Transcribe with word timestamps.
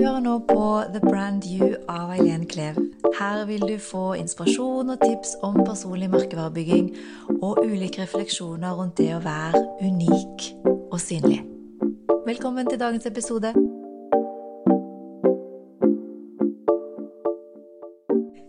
hører 0.00 0.20
nå 0.20 0.38
på 0.48 0.82
The 0.94 1.00
Brand 1.00 1.44
You 1.44 1.74
av 1.88 2.10
Eileen 2.14 2.46
Klev. 2.48 2.78
Her 3.18 3.44
vil 3.44 3.60
du 3.60 3.74
få 3.78 4.14
inspirasjon 4.16 4.94
og 4.94 5.02
tips 5.02 5.34
om 5.44 5.58
personlig 5.66 6.08
merkevarebygging 6.10 6.88
og 7.42 7.60
ulike 7.64 8.06
refleksjoner 8.06 8.78
rundt 8.78 8.96
det 9.00 9.10
å 9.16 9.20
være 9.24 9.60
unik 9.82 10.46
og 10.92 10.96
synlig. 11.04 11.42
Velkommen 12.26 12.70
til 12.70 12.80
dagens 12.80 13.06
episode. 13.10 13.52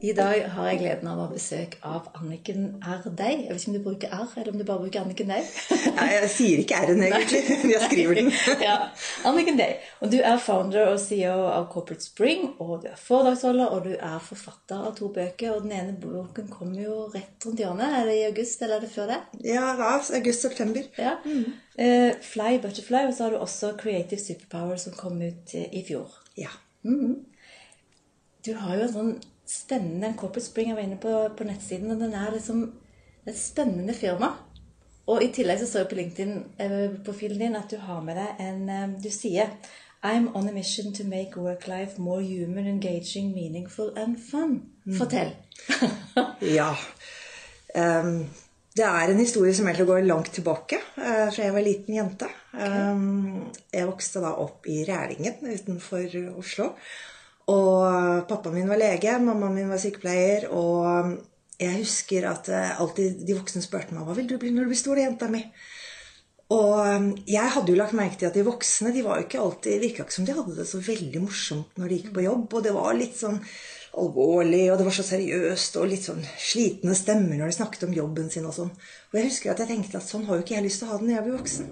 I 0.01 0.13
dag 0.17 0.47
har 0.49 0.67
jeg 0.71 0.79
gleden 0.81 1.09
av 1.11 1.19
å 1.19 1.25
ha 1.27 1.29
besøk 1.29 1.75
av 1.85 2.07
Anniken 2.17 2.63
R. 2.81 3.03
Dei. 3.05 3.43
Jeg 3.43 3.53
vet 3.53 3.61
ikke 3.61 3.69
om 3.69 3.75
du 3.75 3.83
bruker 3.85 4.13
R, 4.15 4.31
eller 4.33 4.47
om 4.49 4.57
du 4.57 4.63
bare 4.65 4.81
bruker 4.81 5.03
Anniken 5.03 5.29
Dei? 5.29 5.41
Nei, 5.99 6.07
jeg 6.15 6.29
sier 6.33 6.61
ikke 6.63 6.79
R-en 6.87 7.03
egentlig. 7.05 7.41
Jeg 7.69 7.81
skriver 7.83 8.17
den. 8.17 8.31
ja, 8.65 8.79
Anniken 9.29 9.59
Day. 9.59 9.75
Og 10.01 10.09
du 10.09 10.17
er 10.17 10.41
founder 10.41 10.89
og 10.95 10.97
CEO 11.03 11.45
av 11.51 11.67
Corporate 11.69 12.01
Spring, 12.01 12.47
og 12.57 12.81
du 12.81 12.89
er 12.89 12.97
foredragsholder, 12.97 13.75
og 13.77 13.85
du 13.85 13.93
er 13.93 14.17
forfatter 14.25 14.81
av 14.89 14.97
to 14.97 15.11
bøker. 15.13 15.53
Og 15.53 15.67
den 15.67 15.77
ene 15.77 15.93
boken 16.01 16.49
kommer 16.49 16.81
jo 16.81 16.97
rett 17.13 17.45
rundt 17.45 17.61
hjørnet. 17.61 17.93
Er 17.99 18.09
det 18.09 18.17
i 18.17 18.27
august, 18.31 18.65
eller 18.65 18.79
er 18.79 18.87
det 18.87 18.93
før 18.95 19.13
det? 19.13 19.19
Ja, 19.51 19.67
august-september. 20.01 20.89
Ja. 20.97 21.19
Mm. 21.27 21.51
Uh, 21.77 22.09
Fly 22.25 22.55
Butterfly, 22.63 23.03
og 23.05 23.13
så 23.13 23.27
har 23.27 23.35
du 23.35 23.43
også 23.45 23.75
Creative 23.77 24.17
Superpower, 24.25 24.81
som 24.81 24.97
kom 24.97 25.21
ut 25.21 25.53
uh, 25.53 25.67
i 25.69 25.85
fjor. 25.85 26.23
Ja. 26.41 26.49
Mm. 26.89 27.19
Du 28.41 28.55
har 28.57 28.79
jo 28.79 28.87
en 28.87 28.97
sånn 28.97 29.13
spennende 29.47 30.13
Corporate 30.17 30.45
Spring 30.45 30.71
jeg 30.71 30.77
var 30.77 30.85
inne 30.85 31.01
på, 31.01 31.11
på 31.37 31.47
nettsiden, 31.47 31.91
og 31.91 31.99
den 31.99 32.13
er 32.13 32.31
liksom 32.33 32.63
et 33.27 33.37
spennende 33.37 33.93
firma. 33.93 34.33
Og 35.11 35.23
i 35.23 35.31
tillegg 35.33 35.59
så 35.59 35.67
står 35.67 35.85
det 35.85 35.91
på 35.91 35.99
LinkedIn-profilen 35.99 37.39
din 37.41 37.57
at 37.59 37.71
du 37.71 37.77
har 37.81 38.03
med 38.05 38.19
deg 38.21 38.43
en 38.45 38.93
Du 39.01 39.09
sier 39.11 39.49
I'm 40.03 40.31
on 40.33 40.49
a 40.49 40.51
mission 40.51 40.93
to 40.93 41.03
make 41.03 41.37
work 41.37 41.67
life 41.67 42.01
more 42.01 42.21
human, 42.21 42.67
engaging, 42.67 43.33
meaningful 43.35 43.93
and 43.97 44.17
fun. 44.17 44.61
Fortell. 44.97 45.35
ja. 46.57 46.71
Um, 47.75 48.25
det 48.77 48.85
er 48.85 49.11
en 49.11 49.19
historie 49.19 49.53
som 49.53 49.67
egentlig 49.67 49.85
går 49.87 50.07
langt 50.07 50.31
tilbake, 50.33 50.79
uh, 50.97 51.29
fra 51.29 51.43
jeg 51.43 51.53
var 51.53 51.61
liten 51.61 51.95
jente. 51.95 52.29
Um, 52.53 53.51
jeg 53.73 53.87
vokste 53.87 54.23
da 54.23 54.33
opp 54.41 54.65
i 54.65 54.81
Rælingen 54.87 55.45
utenfor 55.53 56.17
Oslo. 56.33 56.71
Og 57.49 58.27
pappaen 58.29 58.59
min 58.59 58.69
var 58.69 58.79
lege, 58.79 59.17
mammaen 59.23 59.57
min 59.57 59.71
var 59.71 59.81
sykepleier. 59.81 60.49
Og 60.53 61.15
jeg 61.61 61.77
husker 61.81 62.27
at 62.29 62.49
alltid 62.53 63.23
de 63.27 63.37
voksne 63.37 63.63
spurte 63.65 63.95
meg 63.95 64.05
hva 64.05 64.17
vil 64.17 64.29
du 64.29 64.37
bli 64.41 64.53
når 64.53 64.67
du 64.67 64.73
blir 64.73 64.83
stor, 64.83 65.01
jenta 65.01 65.29
mi. 65.31 65.43
Og 66.51 67.19
jeg 67.31 67.51
hadde 67.53 67.71
jo 67.71 67.79
lagt 67.79 67.95
merke 67.95 68.17
til 68.19 68.27
at 68.27 68.35
de 68.35 68.43
voksne 68.43 68.91
de 68.91 69.03
var 69.05 69.19
jo 69.19 69.27
ikke 69.27 69.39
alltid, 69.39 69.77
virka 69.79 70.03
ikke 70.03 70.15
som 70.17 70.25
de 70.27 70.35
hadde 70.35 70.55
det 70.57 70.65
så 70.67 70.81
veldig 70.83 71.21
morsomt 71.23 71.77
når 71.79 71.87
de 71.87 71.99
gikk 72.01 72.09
på 72.17 72.25
jobb. 72.25 72.47
Og 72.57 72.65
det 72.65 72.73
var 72.75 72.97
litt 72.97 73.15
sånn 73.19 73.39
alvorlig, 74.01 74.65
og 74.71 74.79
det 74.79 74.87
var 74.87 74.95
så 74.95 75.03
seriøst, 75.03 75.77
og 75.79 75.89
litt 75.91 76.05
sånn 76.07 76.21
slitne 76.39 76.95
stemmer 76.95 77.39
når 77.39 77.51
de 77.51 77.57
snakket 77.57 77.87
om 77.87 77.95
jobben 77.95 78.29
sin 78.31 78.47
og 78.47 78.55
sånn. 78.55 78.71
Og 79.11 79.19
jeg 79.19 79.29
husker 79.29 79.51
at 79.51 79.63
jeg 79.63 79.71
tenkte 79.73 79.99
at 79.99 80.07
sånn 80.07 80.27
har 80.27 80.39
jo 80.39 80.45
ikke 80.45 80.57
jeg 80.57 80.67
lyst 80.67 80.83
til 80.83 80.87
å 80.87 80.93
ha 80.93 80.99
det 80.99 81.07
når 81.07 81.17
jeg 81.17 81.25
blir 81.27 81.37
voksen. 81.37 81.71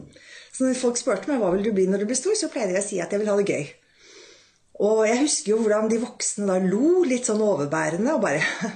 Så 0.50 0.66
når 0.66 0.80
folk 0.80 1.00
spurte 1.00 1.31
meg 1.31 1.44
hva 1.44 1.52
vil 1.56 1.67
du 1.67 1.72
bli 1.75 1.88
når 1.88 2.03
du 2.03 2.09
blir 2.09 2.20
stor, 2.20 2.36
så 2.40 2.52
pleide 2.52 2.75
jeg 2.75 2.84
å 2.84 2.88
si 2.88 3.03
at 3.03 3.16
jeg 3.16 3.23
vil 3.23 3.31
ha 3.31 3.38
det 3.40 3.47
gøy. 3.52 3.70
Og 4.80 5.03
jeg 5.08 5.23
husker 5.25 5.53
jo 5.53 5.59
hvordan 5.63 5.89
de 5.91 5.99
voksne 5.99 6.47
da 6.47 6.59
lo 6.63 7.03
litt 7.08 7.27
sånn 7.27 7.44
overbærende 7.44 8.16
og 8.16 8.23
bare 8.23 8.44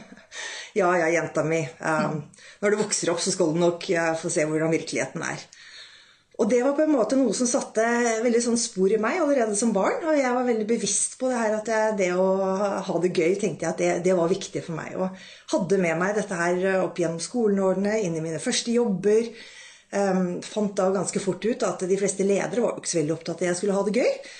Ja, 0.73 0.89
ja, 0.97 1.05
jenta 1.13 1.43
mi. 1.45 1.59
Um, 1.85 2.23
når 2.63 2.73
du 2.73 2.79
vokser 2.79 3.11
opp, 3.13 3.19
så 3.21 3.29
skal 3.29 3.51
du 3.53 3.59
nok 3.61 3.85
uh, 3.93 4.15
få 4.17 4.31
se 4.33 4.41
hvordan 4.49 4.73
virkeligheten 4.73 5.21
er. 5.21 5.43
Og 6.41 6.49
det 6.49 6.63
var 6.65 6.73
på 6.73 6.81
en 6.81 6.95
måte 6.95 7.17
noe 7.19 7.33
som 7.37 7.45
satte 7.45 7.83
veldig 8.23 8.39
sånn 8.41 8.57
spor 8.57 8.89
i 8.89 8.97
meg 9.01 9.19
allerede 9.21 9.53
som 9.55 9.69
barn. 9.75 10.01
Og 10.09 10.17
jeg 10.17 10.33
var 10.33 10.47
veldig 10.47 10.65
bevisst 10.71 11.19
på 11.19 11.29
det 11.29 11.37
her 11.37 11.57
at 11.59 11.69
jeg, 11.69 11.91
det 11.99 12.09
å 12.17 12.25
ha 12.87 12.95
det 13.03 13.11
gøy 13.13 13.35
tenkte 13.37 13.67
jeg 13.67 13.69
at 13.69 13.83
det, 13.83 13.91
det, 14.07 14.15
var 14.17 14.31
viktig 14.31 14.63
for 14.65 14.79
meg. 14.79 14.95
Og 14.97 15.53
hadde 15.53 15.81
med 15.85 15.99
meg 16.01 16.17
dette 16.17 16.39
her 16.39 16.65
opp 16.81 16.97
gjennom 16.97 17.21
skolenårene, 17.21 17.99
inn 18.01 18.17
i 18.17 18.25
mine 18.25 18.41
første 18.41 18.73
jobber. 18.73 19.29
Um, 19.93 20.39
fant 20.41 20.73
da 20.73 20.89
ganske 20.89 21.21
fort 21.21 21.45
ut 21.45 21.67
at 21.67 21.85
de 21.85 21.99
fleste 22.01 22.25
ledere 22.25 22.65
var 22.65 22.73
jo 22.73 22.81
ikke 22.81 22.95
så 22.95 23.03
veldig 23.03 23.13
opptatt 23.13 23.35
av 23.35 23.43
at 23.43 23.51
jeg 23.51 23.61
skulle 23.61 23.77
ha 23.77 23.85
det 23.85 24.01
gøy. 24.01 24.33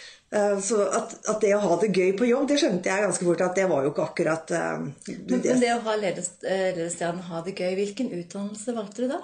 Så 0.63 0.79
at, 0.87 1.13
at, 1.29 1.39
det 1.43 1.51
å 1.53 1.59
ha 1.61 1.75
det 1.81 1.91
gøy 1.93 2.13
på 2.17 2.25
jobb, 2.25 2.47
det 2.49 2.57
skjønte 2.61 2.89
jeg 2.89 3.03
ganske 3.05 3.25
fort 3.27 3.43
at 3.45 3.57
det 3.57 3.67
var 3.69 3.85
jo 3.85 3.91
ikke 3.91 4.05
akkurat 4.07 4.53
uh, 4.55 4.81
men, 4.81 5.41
men, 5.43 5.59
det 5.61 5.69
å 5.75 5.81
ha 5.85 5.95
ledestjernen, 5.99 7.21
ha 7.27 7.41
det 7.45 7.53
gøy, 7.57 7.73
hvilken 7.77 8.09
utdannelse 8.17 8.73
valgte 8.75 9.05
du 9.05 9.11
da? 9.11 9.19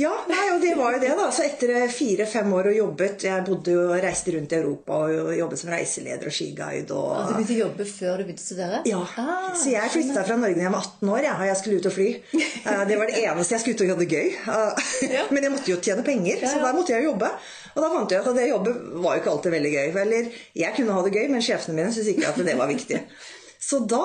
Ja, 0.00 0.12
nei, 0.28 0.44
og 0.54 0.60
det 0.62 0.74
var 0.78 0.96
jo 0.96 1.00
det, 1.02 1.12
da. 1.18 1.28
Så 1.34 1.44
etter 1.46 1.72
fire-fem 1.92 2.52
år 2.56 2.70
og 2.70 2.76
jobbet 2.76 3.26
Jeg 3.26 3.44
bodde 3.46 3.74
jo 3.74 3.84
og 3.86 3.96
reiste 4.02 4.34
rundt 4.34 4.52
i 4.54 4.58
Europa 4.58 5.00
og 5.06 5.32
jobbet 5.36 5.62
som 5.62 5.72
reiseleder 5.72 6.30
og 6.30 6.34
skiguide. 6.34 6.96
Og, 6.96 7.12
ah, 7.16 7.28
du 7.28 7.38
begynte 7.38 7.56
å 7.56 7.60
jobbe 7.62 7.86
før 7.88 8.20
du 8.20 8.26
begynte 8.26 8.44
å 8.44 8.48
studere? 8.48 8.82
Ja. 8.90 9.00
Ah, 9.20 9.48
så 9.58 9.72
jeg 9.72 9.94
flytta 9.94 10.24
fra 10.26 10.38
Norge 10.40 10.58
da 10.58 10.66
jeg 10.66 10.74
var 10.74 10.86
18 10.86 11.14
år. 11.14 11.22
Ja, 11.26 11.36
og 11.38 11.48
jeg 11.48 11.60
skulle 11.60 11.80
ut 11.80 11.90
og 11.90 11.96
fly. 11.96 12.08
Uh, 12.34 12.82
det 12.90 13.00
var 13.00 13.10
det 13.10 13.24
eneste 13.24 13.56
jeg 13.56 13.64
skulle 13.64 13.78
ut 13.78 13.84
og 13.86 13.92
ha 13.94 13.98
det 14.02 14.10
gøy. 14.10 14.28
Uh, 14.46 14.92
ja. 15.16 15.26
Men 15.34 15.46
jeg 15.46 15.54
måtte 15.56 15.72
jo 15.72 15.80
tjene 15.80 16.06
penger, 16.06 16.46
så 16.46 16.62
da 16.62 16.74
måtte 16.76 16.94
jeg 16.94 17.06
jo 17.06 17.12
jobbe. 17.12 17.32
Og 17.74 17.80
da 17.84 17.92
fant 17.92 18.12
jeg 18.12 18.22
ut 18.22 18.32
at 18.32 18.38
det 18.40 18.50
jobbet 18.50 18.82
var 19.04 19.16
jo 19.16 19.22
ikke 19.22 19.32
alltid 19.34 19.56
veldig 19.56 19.72
gøy. 19.76 19.88
Eller 20.04 20.34
jeg 20.64 20.76
kunne 20.76 20.96
ha 20.96 21.06
det 21.06 21.14
gøy, 21.14 21.26
men 21.32 21.44
sjefene 21.44 21.78
mine 21.78 21.94
syntes 21.94 22.12
ikke 22.14 22.30
at 22.32 22.44
det 22.46 22.58
var 22.58 22.70
viktig. 22.70 23.00
Så 23.70 23.82
da 23.84 24.04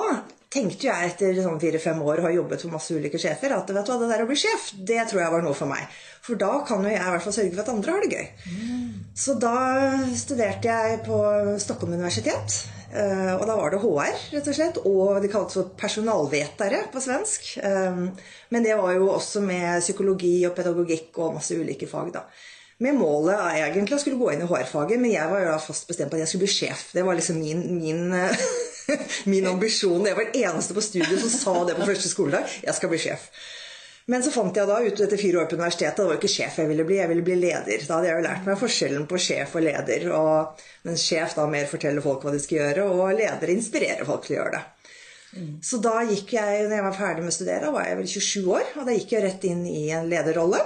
tenkte 0.52 0.86
jeg 0.86 1.10
etter 1.10 1.38
sånn 1.42 1.58
fire-fem 1.60 1.98
år 2.04 2.20
og 2.20 2.28
har 2.28 2.36
jobbet 2.36 2.62
for 2.62 2.74
masse 2.76 2.94
ulike 2.94 3.18
sjefer, 3.20 3.52
at 3.56 3.70
vet 3.72 3.88
du 3.88 3.92
hva, 3.92 3.98
det 4.00 4.10
der 4.12 4.22
å 4.24 4.28
bli 4.28 4.36
sjef, 4.38 4.68
det 4.88 5.00
tror 5.10 5.22
jeg 5.22 5.32
var 5.34 5.44
noe 5.44 5.56
for 5.58 5.70
meg. 5.70 5.98
For 6.24 6.38
da 6.40 6.52
kan 6.68 6.84
jo 6.84 6.92
jeg 6.92 7.02
i 7.02 7.12
hvert 7.14 7.24
fall 7.24 7.34
sørge 7.34 7.52
for 7.52 7.64
at 7.64 7.72
andre 7.72 7.96
har 7.96 8.04
det 8.04 8.14
gøy. 8.14 8.30
Mm. 8.52 8.86
Så 9.16 9.36
da 9.42 9.56
studerte 10.16 10.72
jeg 10.72 11.02
på 11.06 11.20
Stockholm 11.62 11.96
universitet. 11.96 12.56
Eh, 12.96 13.32
og 13.34 13.44
da 13.48 13.56
var 13.58 13.72
det 13.72 13.80
HR, 13.82 14.18
rett 14.36 14.50
og 14.50 14.58
slett. 14.58 14.80
Og 14.88 15.20
det 15.22 15.30
kaltes 15.32 15.58
for 15.58 15.72
personalvetere 15.78 16.84
på 16.92 17.02
svensk. 17.02 17.56
Eh, 17.66 18.02
men 18.54 18.66
det 18.66 18.76
var 18.78 18.94
jo 18.96 19.10
også 19.14 19.42
med 19.44 19.82
psykologi 19.84 20.38
og 20.48 20.54
pedagogikk 20.56 21.16
og 21.20 21.40
masse 21.40 21.58
ulike 21.58 21.88
fag, 21.90 22.12
da. 22.16 22.26
Med 22.84 22.98
målet 22.98 23.38
er 23.40 23.70
egentlig 23.70 23.96
å 23.96 24.00
skulle 24.02 24.20
gå 24.20 24.34
inn 24.34 24.42
i 24.44 24.48
HR-faget, 24.48 25.00
men 25.00 25.14
jeg 25.14 25.28
var 25.30 25.46
jo 25.46 25.52
fast 25.64 25.86
bestemt 25.88 26.10
på 26.12 26.18
at 26.18 26.26
jeg 26.26 26.32
skulle 26.32 26.44
bli 26.44 26.56
sjef. 26.58 26.82
Det 26.92 27.04
var 27.06 27.16
liksom 27.16 27.38
min, 27.40 27.62
min, 27.78 28.02
min 29.32 29.48
ambisjon. 29.48 30.04
Jeg 30.04 30.18
var 30.18 30.28
den 30.28 30.42
eneste 30.44 30.76
på 30.76 30.84
studiet 30.84 31.22
som 31.22 31.32
sa 31.32 31.54
det 31.68 31.78
på 31.78 31.88
første 31.88 32.12
skoledag. 32.12 32.58
Jeg 32.66 32.76
skal 32.76 32.92
bli 32.92 33.00
sjef. 33.00 33.30
Men 34.06 34.22
så 34.22 34.30
fant 34.30 34.54
jeg 34.54 34.68
da 34.68 34.76
ut 34.84 35.00
etter 35.02 35.18
fire 35.18 35.40
år 35.40 35.48
på 35.50 35.56
universitetet 35.58 35.98
det 35.98 36.04
var 36.06 36.20
ikke 36.20 36.30
sjef 36.30 36.60
jeg 36.60 36.70
ville 36.70 36.84
bli, 36.86 37.00
jeg 37.00 37.10
ville 37.10 37.24
bli 37.26 37.40
leder. 37.40 37.88
Da 37.88 37.96
hadde 37.96 38.10
jeg 38.12 38.20
jo 38.20 38.26
lært 38.28 38.46
meg 38.46 38.60
forskjellen 38.60 39.08
på 39.10 39.18
sjef 39.24 39.56
og 39.58 39.64
leder. 39.66 40.06
Og, 40.14 40.62
mens 40.86 41.08
sjef 41.08 41.34
da 41.34 41.48
mer 41.50 41.66
forteller 41.70 42.04
folk 42.04 42.22
hva 42.22 42.36
de 42.36 42.42
skal 42.44 42.60
gjøre, 42.60 42.86
og 42.92 43.16
leder 43.18 43.56
inspirerer 43.56 44.06
folk 44.06 44.28
til 44.28 44.36
å 44.36 44.40
gjøre 44.42 44.54
det. 44.60 44.64
Så 45.64 45.80
da 45.84 45.98
gikk 46.06 46.36
jeg, 46.36 46.62
når 46.68 46.78
jeg 46.78 46.84
var 46.86 46.96
ferdig 46.96 47.24
med 47.24 47.32
å 47.32 47.36
studere, 47.40 47.72
var 47.74 47.88
jeg 47.88 47.98
vel 47.98 48.12
27 48.12 48.52
år, 48.54 48.68
og 48.76 48.86
da 48.86 48.94
gikk 48.94 49.16
jeg 49.16 49.24
rett 49.24 49.48
inn 49.48 49.66
i 49.68 49.88
en 49.96 50.06
lederrolle. 50.12 50.62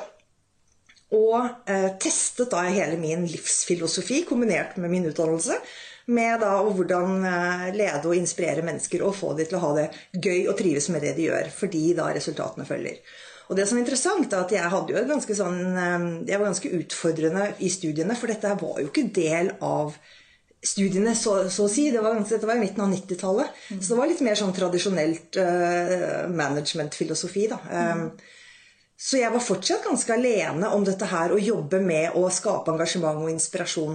Og 1.16 1.38
eh, 1.66 1.88
testet 1.98 2.53
da 2.53 2.62
hele 2.69 2.98
min 3.00 3.25
livsfilosofi 3.26 4.22
kombinert 4.28 4.76
med 4.78 4.93
min 4.93 5.09
utdannelse. 5.10 5.56
Med 6.10 6.41
da 6.43 6.53
hvordan 6.62 7.25
eh, 7.26 7.66
lede 7.75 8.04
og 8.04 8.15
inspirere 8.15 8.65
mennesker 8.66 9.03
og 9.06 9.16
få 9.19 9.32
dem 9.38 9.50
til 9.50 9.59
å 9.59 9.65
ha 9.65 9.72
det 9.81 9.88
gøy 10.15 10.47
og 10.50 10.56
trives 10.59 10.88
med 10.94 11.03
det 11.06 11.16
de 11.19 11.26
gjør. 11.28 11.50
Fordi 11.54 11.82
da 11.98 12.12
resultatene 12.15 12.69
følger. 12.69 13.03
Og 13.50 13.59
det 13.59 13.66
som 13.66 13.78
er 13.78 13.82
interessant, 13.82 14.31
er 14.31 14.44
at 14.44 14.54
jeg 14.54 14.71
hadde 14.72 14.94
jo 14.94 15.00
et 15.00 15.10
ganske 15.10 15.34
sånn 15.34 15.60
eh, 15.66 16.09
Jeg 16.31 16.38
var 16.38 16.50
ganske 16.53 16.75
utfordrende 16.78 17.50
i 17.59 17.75
studiene, 17.75 18.19
for 18.19 18.31
dette 18.31 18.56
var 18.62 18.78
jo 18.78 18.91
ikke 18.92 19.09
del 19.16 19.54
av 19.59 19.97
studiene, 20.62 21.15
så, 21.16 21.41
så 21.50 21.66
å 21.66 21.72
si. 21.72 21.88
Det 21.91 22.03
var, 22.04 22.19
dette 22.22 22.47
var 22.47 22.59
i 22.59 22.62
midten 22.62 22.84
av 22.84 22.92
90-tallet. 22.92 23.62
Mm. 23.72 23.81
Så 23.81 23.87
det 23.92 23.98
var 23.98 24.10
litt 24.10 24.22
mer 24.22 24.38
sånn 24.38 24.53
tradisjonelt 24.54 25.38
uh, 25.41 26.28
managementfilosofi, 26.28 27.47
da. 27.48 27.59
Mm. 27.71 28.10
Så 29.00 29.16
jeg 29.16 29.33
var 29.33 29.41
fortsatt 29.41 29.87
ganske 29.87 30.12
alene 30.12 30.69
om 30.77 30.83
dette 30.84 31.06
her, 31.09 31.33
å 31.33 31.41
jobbe 31.41 31.78
med 31.81 32.16
å 32.21 32.27
skape 32.28 32.69
engasjement 32.69 33.22
og 33.22 33.31
inspirasjon. 33.33 33.95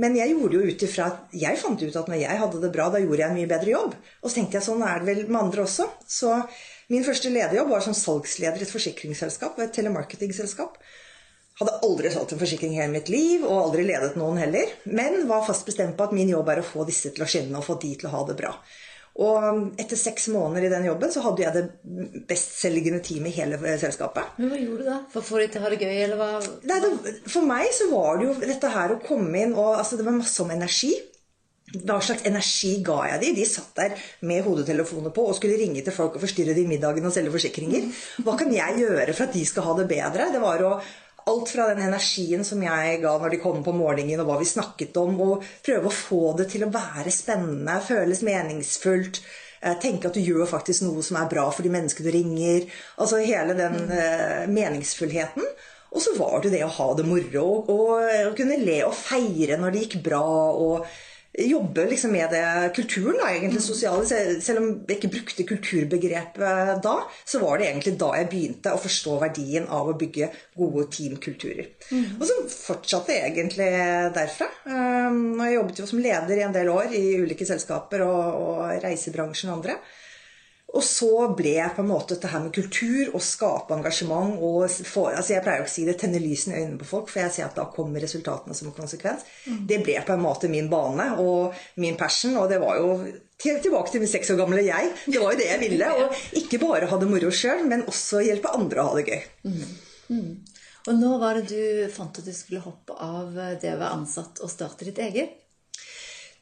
Men 0.00 0.16
jeg 0.16 0.32
gjorde 0.32 0.56
jo 0.56 0.70
ut 0.70 0.84
ifra 0.86 1.08
at 1.10 1.34
jeg 1.36 1.60
fant 1.60 1.82
ut 1.82 1.98
at 2.00 2.08
når 2.08 2.22
jeg 2.22 2.40
hadde 2.40 2.60
det 2.62 2.70
bra, 2.72 2.86
da 2.92 3.00
gjorde 3.02 3.20
jeg 3.20 3.28
en 3.28 3.36
mye 3.36 3.50
bedre 3.50 3.74
jobb. 3.74 3.96
Og 4.22 4.30
så 4.30 4.38
tenkte 4.38 4.56
jeg 4.56 4.64
sånn 4.64 4.84
er 4.84 5.02
det 5.02 5.10
vel 5.10 5.20
med 5.28 5.42
andre 5.42 5.66
også. 5.66 5.90
Så 6.08 6.32
min 6.92 7.04
første 7.04 7.32
lederjobb 7.32 7.74
var 7.74 7.84
som 7.84 7.96
salgsleder 7.96 8.64
i 8.64 8.66
et 8.66 8.72
forsikringsselskap, 8.72 9.60
et 9.60 9.76
telemarketingselskap. 9.76 10.80
Hadde 11.60 11.76
aldri 11.84 12.12
solgt 12.12 12.32
en 12.32 12.40
forsikring 12.40 12.74
i 12.76 12.80
hele 12.80 12.92
mitt 12.92 13.12
liv, 13.12 13.44
og 13.44 13.62
aldri 13.68 13.84
ledet 13.88 14.16
noen 14.20 14.40
heller. 14.40 14.72
Men 14.88 15.22
var 15.28 15.44
fast 15.44 15.68
bestemt 15.68 15.96
på 16.00 16.08
at 16.08 16.16
min 16.16 16.32
jobb 16.32 16.48
er 16.52 16.64
å 16.64 16.68
få 16.68 16.88
disse 16.88 17.12
til 17.12 17.24
å 17.24 17.28
skinne 17.28 17.60
og 17.60 17.68
få 17.68 17.76
de 17.84 17.94
til 17.96 18.08
å 18.08 18.16
ha 18.16 18.24
det 18.28 18.40
bra. 18.40 18.56
Og 19.16 19.78
etter 19.80 19.96
seks 19.96 20.26
måneder 20.28 20.66
i 20.66 20.70
den 20.74 20.84
jobben 20.90 21.12
så 21.12 21.22
hadde 21.24 21.40
jeg 21.40 21.54
det 21.56 22.24
bestselgende 22.28 23.00
teamet 23.04 23.32
i 23.32 23.38
hele 23.38 23.76
selskapet. 23.80 24.34
Men 24.36 24.50
Hva 24.52 24.60
gjorde 24.60 24.84
du 24.84 24.90
da? 24.90 24.98
For 25.12 25.22
å 25.22 25.28
få 25.30 25.40
de 25.40 25.46
til 25.52 25.62
å 25.62 25.64
ha 25.64 25.70
det 25.72 25.80
gøy? 25.80 25.94
eller 26.04 26.20
hva? 26.20 26.30
Nei, 26.68 26.80
det, 26.84 27.14
for 27.32 27.48
meg 27.48 27.70
så 27.72 27.88
var 27.94 28.20
det 28.20 28.28
jo 28.28 28.34
dette 28.42 28.72
her 28.74 28.92
å 28.92 29.00
komme 29.06 29.46
inn 29.46 29.54
og 29.56 29.78
altså 29.78 29.96
Det 29.96 30.04
var 30.04 30.18
masse 30.18 30.42
om 30.44 30.52
energi. 30.52 30.92
Hva 31.80 31.96
slags 32.04 32.28
energi 32.28 32.76
ga 32.86 32.98
jeg 33.10 33.22
dem? 33.24 33.38
De 33.40 33.48
satt 33.48 33.72
der 33.80 33.96
med 34.28 34.44
hodetelefoner 34.46 35.10
på 35.16 35.24
og 35.30 35.34
skulle 35.38 35.56
ringe 35.58 35.80
til 35.82 35.96
folk 35.96 36.14
og 36.14 36.22
forstyrre 36.22 36.54
dem 36.54 36.68
i 36.68 36.76
middagen 36.76 37.08
og 37.08 37.16
selge 37.16 37.32
forsikringer. 37.34 37.88
Hva 38.22 38.36
kan 38.38 38.52
jeg 38.54 38.84
gjøre 38.84 39.16
for 39.16 39.26
at 39.26 39.34
de 39.34 39.42
skal 39.48 39.66
ha 39.66 39.74
det 39.80 39.88
bedre? 39.90 40.28
Det 40.36 40.44
var 40.44 40.62
å 40.62 40.76
alt 41.26 41.50
fra 41.50 41.66
den 41.72 41.82
energien 41.88 42.44
som 42.46 42.60
jeg 42.62 43.00
ga 43.02 43.16
når 43.18 43.34
de 43.34 43.40
kom 43.42 43.62
på 43.66 43.74
morgenen, 43.74 44.20
og 44.22 44.28
hva 44.30 44.38
vi 44.38 44.46
snakket 44.48 44.96
om, 45.02 45.18
og 45.24 45.46
prøve 45.66 45.90
å 45.90 45.94
få 45.94 46.22
det 46.38 46.48
til 46.52 46.66
å 46.66 46.72
være 46.74 47.12
spennende, 47.14 47.80
føles 47.82 48.22
meningsfullt. 48.26 49.22
Eh, 49.60 49.74
tenke 49.82 50.10
at 50.10 50.14
du 50.14 50.22
gjør 50.22 50.46
faktisk 50.50 50.84
noe 50.86 51.02
som 51.02 51.18
er 51.18 51.30
bra 51.30 51.48
for 51.50 51.66
de 51.66 51.72
menneskene 51.74 52.06
du 52.06 52.14
ringer. 52.14 52.68
Altså 53.02 53.22
hele 53.24 53.56
den 53.58 53.80
uh, 53.90 54.44
meningsfullheten. 54.52 55.48
Og 55.96 56.02
så 56.04 56.12
var 56.18 56.42
det 56.44 56.52
det 56.52 56.62
å 56.66 56.72
ha 56.76 56.88
det 56.98 57.06
moro 57.08 57.44
og, 57.72 58.00
og, 58.02 58.32
kunne 58.36 58.58
le 58.60 58.82
og 58.84 58.94
feire 58.98 59.56
når 59.58 59.72
det 59.72 59.84
gikk 59.86 60.00
bra. 60.10 60.22
og 60.52 60.86
jobbe 61.36 61.84
liksom 61.90 62.12
med 62.12 62.30
det 62.32 62.70
kulturen, 62.76 63.18
da, 63.20 63.28
egentlig 63.32 63.62
sosiale. 63.64 64.06
Selv 64.06 64.62
om 64.62 64.68
jeg 64.88 64.96
ikke 64.96 65.12
brukte 65.12 65.46
kulturbegrepet 65.48 66.80
da, 66.84 66.94
så 67.28 67.40
var 67.42 67.58
det 67.58 67.68
egentlig 67.68 67.96
da 68.00 68.12
jeg 68.16 68.30
begynte 68.32 68.72
å 68.72 68.80
forstå 68.80 69.18
verdien 69.26 69.68
av 69.72 69.90
å 69.90 69.96
bygge 69.98 70.30
gode 70.56 70.86
teamkulturer. 70.96 71.68
Mm. 71.90 72.16
Og 72.16 72.24
så 72.28 72.38
fortsatte 72.52 73.18
jeg 73.18 73.34
egentlig 73.34 73.68
derfra. 74.16 74.48
Og 74.66 75.44
jeg 75.44 75.58
jobbet 75.58 75.82
jo 75.82 75.90
som 75.92 76.02
leder 76.02 76.40
i 76.40 76.46
en 76.46 76.56
del 76.56 76.72
år 76.72 76.96
i 76.96 77.04
ulike 77.20 77.48
selskaper 77.48 78.06
og, 78.06 78.24
og 78.40 78.84
reisebransjen 78.84 79.52
og 79.52 79.58
andre. 79.60 79.78
Og 80.76 80.84
så 80.84 81.10
ble 81.36 81.54
jeg 81.56 81.72
på 81.76 81.82
en 81.82 81.88
måte 81.88 82.14
dette 82.14 82.28
her 82.28 82.42
med 82.44 82.52
kultur 82.54 83.14
og 83.14 83.22
skape 83.24 83.72
engasjement 83.76 84.36
og 84.44 84.66
få, 84.68 85.06
altså 85.12 85.36
Jeg 85.36 85.44
pleier 85.44 85.62
jo 85.62 85.66
ikke 85.66 85.72
å 85.72 85.76
si 85.76 85.86
det 85.88 85.96
tenne 86.02 86.20
lysene 86.20 86.56
i 86.56 86.64
øynene 86.64 86.80
på 86.80 86.88
folk, 86.90 87.08
for 87.12 87.22
jeg 87.22 87.34
ser 87.36 87.46
at 87.46 87.56
da 87.56 87.68
kommer 87.72 88.04
resultatene 88.04 88.56
som 88.56 88.74
konsekvens. 88.76 89.24
Mm. 89.46 89.62
Det 89.70 89.80
ble 89.86 89.96
på 90.04 90.16
en 90.16 90.24
måte 90.24 90.50
min 90.52 90.68
bane 90.72 91.08
og 91.22 91.56
min 91.80 91.96
passion, 92.00 92.36
og 92.40 92.50
det 92.52 92.60
var 92.60 92.76
jo 92.80 92.98
tilbake 93.40 93.92
til 93.92 94.04
min 94.04 94.10
seks 94.10 94.34
år 94.34 94.40
gamle 94.42 94.64
jeg. 94.64 94.92
Det 95.06 95.22
var 95.22 95.32
jo 95.32 95.40
det 95.40 95.48
jeg 95.48 95.62
ville. 95.64 95.88
Og 96.00 96.36
ikke 96.40 96.60
bare 96.62 96.88
ha 96.90 97.00
det 97.00 97.08
moro 97.10 97.32
sjøl, 97.32 97.66
men 97.68 97.84
også 97.88 98.22
hjelpe 98.24 98.52
andre 98.56 98.82
å 98.82 98.90
ha 98.90 99.00
det 99.00 99.08
gøy. 99.10 99.26
Mm. 99.48 99.74
Mm. 100.16 100.30
Og 100.86 101.00
nå 101.00 101.16
var 101.18 101.38
det 101.38 101.48
du 101.50 101.92
fant 101.92 102.20
at 102.20 102.26
du 102.26 102.32
skulle 102.34 102.62
hoppe 102.64 102.94
av 103.02 103.34
det 103.34 103.74
å 103.74 103.80
være 103.80 103.96
ansatt 103.98 104.40
og 104.44 104.52
starte 104.52 104.86
ditt 104.88 105.00
eget? 105.02 105.34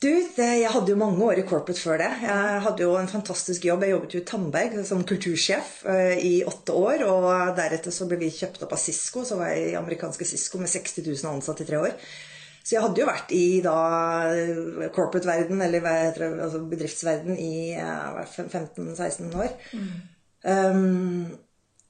Du, 0.04 0.10
det, 0.36 0.46
jeg 0.60 0.68
hadde 0.68 0.92
jo 0.92 0.98
mange 1.00 1.22
år 1.24 1.38
i 1.40 1.46
corporate 1.48 1.80
før 1.80 1.96
det. 2.02 2.10
Jeg 2.26 2.60
hadde 2.66 2.84
jo 2.84 2.90
en 2.98 3.08
fantastisk 3.08 3.64
jobb. 3.64 3.86
Jeg 3.86 3.94
jobbet 3.94 4.16
jo 4.16 4.20
i 4.20 4.26
Tandberg 4.28 4.74
som 4.84 5.00
kultursjef 5.08 5.78
uh, 5.88 6.12
i 6.20 6.34
åtte 6.44 6.76
år. 6.76 7.06
Og 7.08 7.28
deretter 7.56 7.94
så 7.94 8.04
ble 8.10 8.18
vi 8.20 8.28
kjøpt 8.34 8.66
opp 8.66 8.74
av 8.76 8.82
Cisco, 8.82 9.24
så 9.24 9.38
var 9.40 9.54
jeg 9.54 9.70
i 9.70 9.78
amerikanske 9.78 10.28
Cisco 10.28 10.60
med 10.60 10.68
60 10.68 11.06
000 11.06 11.30
ansatte 11.30 11.64
i 11.64 11.70
tre 11.70 11.80
år. 11.86 11.96
Så 12.64 12.76
jeg 12.76 12.84
hadde 12.84 13.00
jo 13.00 13.08
vært 13.08 13.32
i 13.36 13.46
da 13.64 13.78
corporate-verden, 14.92 15.64
eller 15.64 15.88
altså 15.88 16.60
bedriftsverden, 16.68 17.40
i 17.40 17.72
uh, 17.80 18.20
15-16 18.28 19.32
år. 19.40 19.56
Mm. 19.72 19.90
Um, 20.44 21.26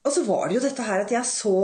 og 0.05 0.15
så 0.15 0.23
var 0.23 0.47
det 0.47 0.61
jo 0.61 0.65
dette 0.69 0.87
her 0.87 1.03
at 1.03 1.11
jeg 1.11 1.27
så 1.27 1.59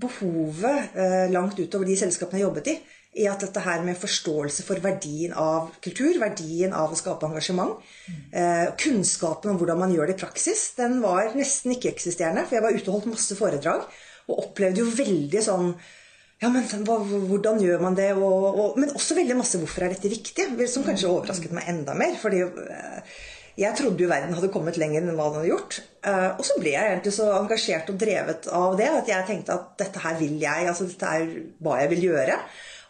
behovet 0.00 0.92
uh, 0.92 1.28
langt 1.32 1.56
utover 1.56 1.88
de 1.88 1.96
selskapene 1.96 2.42
jeg 2.42 2.50
jobbet 2.50 2.74
i 2.74 2.80
i 3.18 3.26
at 3.26 3.42
dette 3.42 3.62
her 3.64 3.82
med 3.82 3.98
forståelse 3.98 4.62
for 4.62 4.82
verdien 4.84 5.32
av 5.34 5.72
kultur, 5.82 6.12
verdien 6.20 6.74
av 6.76 6.92
å 6.92 6.98
skape 6.98 7.26
engasjement, 7.26 7.80
eh, 8.30 8.68
kunnskapen 8.78 9.50
om 9.50 9.58
hvordan 9.58 9.80
man 9.82 9.94
gjør 9.94 10.10
det 10.12 10.14
i 10.14 10.20
praksis, 10.20 10.76
den 10.76 11.00
var 11.02 11.34
nesten 11.34 11.74
ikke-eksisterende. 11.74 12.46
For 12.46 12.58
jeg 12.58 12.66
var 12.66 12.76
ute 12.76 12.86
og 12.86 12.94
holdt 12.98 13.10
masse 13.10 13.38
foredrag 13.38 13.88
og 14.30 14.44
opplevde 14.44 14.84
jo 14.84 14.92
veldig 14.94 15.42
sånn 15.42 15.74
ja, 16.40 16.48
men 16.48 16.64
hva, 16.86 16.94
Hvordan 17.04 17.58
gjør 17.60 17.82
man 17.82 17.96
det? 17.98 18.14
Og, 18.16 18.46
og, 18.48 18.78
men 18.80 18.94
også 18.96 19.18
veldig 19.18 19.36
masse 19.36 19.58
'hvorfor 19.60 19.84
er 19.84 19.92
dette 19.92 20.08
viktig?' 20.08 20.46
Som 20.72 20.86
kanskje 20.86 21.10
overrasket 21.10 21.52
meg 21.52 21.68
enda 21.68 21.92
mer. 21.92 22.16
fordi 22.16 22.40
eh, 22.40 23.02
jeg 23.60 23.76
trodde 23.76 24.00
jo 24.00 24.08
verden 24.08 24.32
hadde 24.32 24.48
kommet 24.48 24.78
lenger 24.80 25.02
enn 25.02 25.18
hva 25.18 25.26
den 25.28 25.42
hadde 25.42 25.50
gjort. 25.50 25.82
Eh, 26.06 26.30
og 26.38 26.44
så 26.46 26.56
ble 26.62 26.72
jeg 26.72 26.86
egentlig 26.94 27.12
så 27.12 27.28
engasjert 27.36 27.90
og 27.92 27.98
drevet 28.00 28.48
av 28.56 28.76
det 28.78 28.88
at 28.88 29.10
jeg 29.10 29.26
tenkte 29.28 29.52
at 29.58 29.74
dette 29.82 30.00
her 30.00 30.16
vil 30.16 30.38
jeg. 30.40 30.68
altså 30.70 30.88
Dette 30.88 31.12
er 31.12 31.26
hva 31.60 31.80
jeg 31.82 31.90
vil 31.90 32.06
gjøre. 32.08 32.38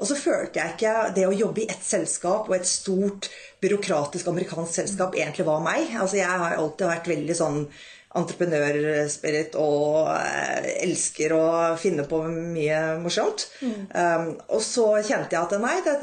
Og 0.00 0.08
så 0.08 0.16
følte 0.16 0.62
jeg 0.62 0.76
ikke 0.76 0.96
det 1.16 1.28
å 1.28 1.36
jobbe 1.36 1.64
i 1.64 1.70
ett 1.70 1.84
selskap 1.84 2.48
og 2.48 2.56
et 2.56 2.68
stort 2.68 3.28
byråkratisk 3.60 4.30
amerikansk 4.32 4.80
selskap 4.80 5.16
egentlig 5.18 5.48
var 5.48 5.62
meg. 5.64 5.92
Altså 5.92 6.20
Jeg 6.22 6.42
har 6.42 6.56
alltid 6.56 6.88
vært 6.88 7.10
veldig 7.12 7.36
sånn 7.36 7.64
entreprenørspirit 8.10 9.54
og 9.60 10.08
eh, 10.10 10.70
elsker 10.82 11.34
å 11.36 11.44
finne 11.78 12.02
på 12.10 12.24
mye 12.26 12.80
morsomt. 12.98 13.44
Mm. 13.62 13.84
Um, 13.94 14.24
og 14.56 14.64
så 14.66 14.86
kjente 15.06 15.36
jeg 15.36 15.44
at 15.44 15.54
nei, 15.62 15.76
det, 15.86 15.94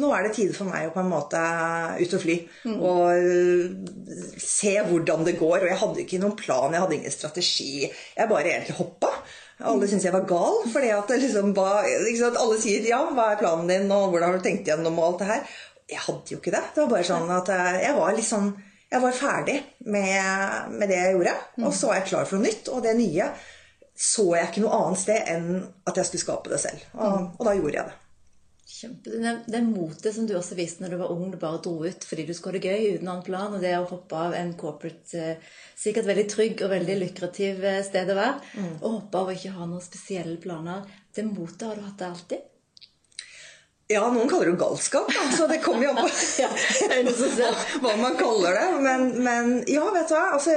nå 0.00 0.10
er 0.16 0.26
det 0.26 0.32
tide 0.34 0.56
for 0.56 0.66
meg 0.66 0.88
å 0.88 0.94
på 0.94 1.04
en 1.04 1.12
måte 1.12 1.42
ut 2.00 2.16
og 2.18 2.24
fly. 2.24 2.36
Mm. 2.66 2.82
Og 2.88 4.42
se 4.42 4.74
hvordan 4.88 5.22
det 5.28 5.38
går. 5.38 5.60
Og 5.60 5.70
jeg 5.70 5.80
hadde 5.84 6.02
ikke 6.02 6.22
noen 6.24 6.36
plan, 6.40 6.74
jeg 6.74 6.86
hadde 6.86 6.98
ingen 6.98 7.14
strategi. 7.14 7.72
Jeg 7.86 8.32
bare 8.32 8.56
egentlig 8.56 8.80
hoppa. 8.80 9.14
Alle 9.68 9.88
syntes 9.88 10.06
jeg 10.08 10.14
var 10.14 10.26
gal. 10.28 10.58
fordi 10.72 10.90
at 10.94 11.12
liksom 11.22 11.54
var, 11.56 11.86
Alle 11.86 12.58
sier 12.60 12.88
'ja, 12.88 13.00
hva 13.10 13.32
er 13.32 13.40
planen 13.40 13.68
din', 13.68 13.92
og 13.92 14.10
'hvordan 14.10 14.28
har 14.28 14.36
du 14.38 14.44
tenkt 14.44 14.68
gjennom', 14.68 14.98
og 14.98 15.06
alt 15.06 15.18
det 15.18 15.26
her. 15.26 15.42
Jeg 15.90 15.98
hadde 15.98 16.30
jo 16.32 16.38
ikke 16.38 16.54
det. 16.54 16.64
Det 16.74 16.82
var 16.82 16.90
bare 16.90 17.10
sånn 17.10 17.30
at 17.30 17.48
eh, 17.48 17.82
jeg 17.86 17.96
var 17.96 18.12
litt 18.12 18.28
sånn 18.28 18.52
Jeg 18.92 19.00
var 19.00 19.12
ferdig 19.12 19.62
med, 19.86 20.68
med 20.68 20.88
det 20.88 20.96
jeg 20.98 21.14
gjorde. 21.14 21.34
Og 21.64 21.72
så 21.72 21.86
var 21.86 21.94
jeg 21.94 22.08
klar 22.10 22.26
for 22.26 22.36
noe 22.36 22.44
nytt. 22.44 22.68
Og 22.68 22.82
det 22.82 22.92
nye 22.96 23.30
så 23.96 24.34
jeg 24.36 24.48
ikke 24.50 24.64
noe 24.64 24.78
annet 24.78 25.00
sted 25.00 25.30
enn 25.32 25.46
at 25.86 25.96
jeg 25.96 26.08
skulle 26.08 26.24
skape 26.26 26.52
det 26.52 26.60
selv. 26.60 26.84
Og, 26.92 27.30
og 27.38 27.46
da 27.46 27.54
gjorde 27.56 27.78
jeg 27.78 27.86
det. 27.88 28.01
Kjempe, 28.72 29.10
det 29.46 29.58
motet 29.66 30.14
som 30.14 30.24
du 30.26 30.32
også 30.38 30.56
viste 30.56 30.80
når 30.80 30.94
du 30.94 30.98
var 31.02 31.10
ung, 31.12 31.26
du 31.28 31.36
bare 31.40 31.60
dro 31.60 31.74
ut 31.84 32.06
fordi 32.08 32.24
du 32.24 32.32
skulle 32.32 32.56
ha 32.56 32.62
det 32.62 32.70
gøy 32.70 32.94
uten 32.96 33.10
annen 33.10 33.26
plan, 33.26 33.52
og 33.52 33.60
det 33.60 33.74
å 33.76 33.88
hoppe 33.90 34.16
av 34.16 34.36
en 34.38 34.54
corporate 34.56 35.18
eh, 35.20 35.50
sikkert 35.76 36.08
veldig 36.08 36.24
trygg 36.32 36.62
og 36.64 36.72
veldig 36.72 36.96
lukrativ 37.02 37.60
eh, 37.68 37.82
sted 37.84 38.08
å 38.08 38.16
være, 38.16 38.38
mm. 38.56 38.70
og 38.78 38.88
hoppe 38.94 39.20
av 39.20 39.28
og 39.28 39.36
ikke 39.36 39.52
ha 39.58 39.68
noen 39.68 39.84
spesielle 39.84 40.38
planer, 40.40 40.88
det 41.12 41.26
motet 41.28 41.66
har 41.68 41.76
du 41.76 41.84
hatt 41.84 42.00
det 42.00 42.08
alltid? 42.08 42.48
Ja, 43.92 44.06
noen 44.08 44.30
kaller 44.30 44.48
det 44.48 44.56
galskap, 44.62 45.10
da. 45.12 45.26
Så 45.36 45.46
det 45.50 45.60
kommer 45.60 45.84
jo 45.84 45.92
an 45.92 46.00
på 46.00 46.08
hva 47.84 47.92
man 48.00 48.16
kaller 48.16 48.56
det. 48.56 48.66
Men, 48.86 49.08
men 49.26 49.52
ja, 49.68 49.84
vet 49.92 50.08
du 50.08 50.14
hva. 50.16 50.30
Altså, 50.38 50.56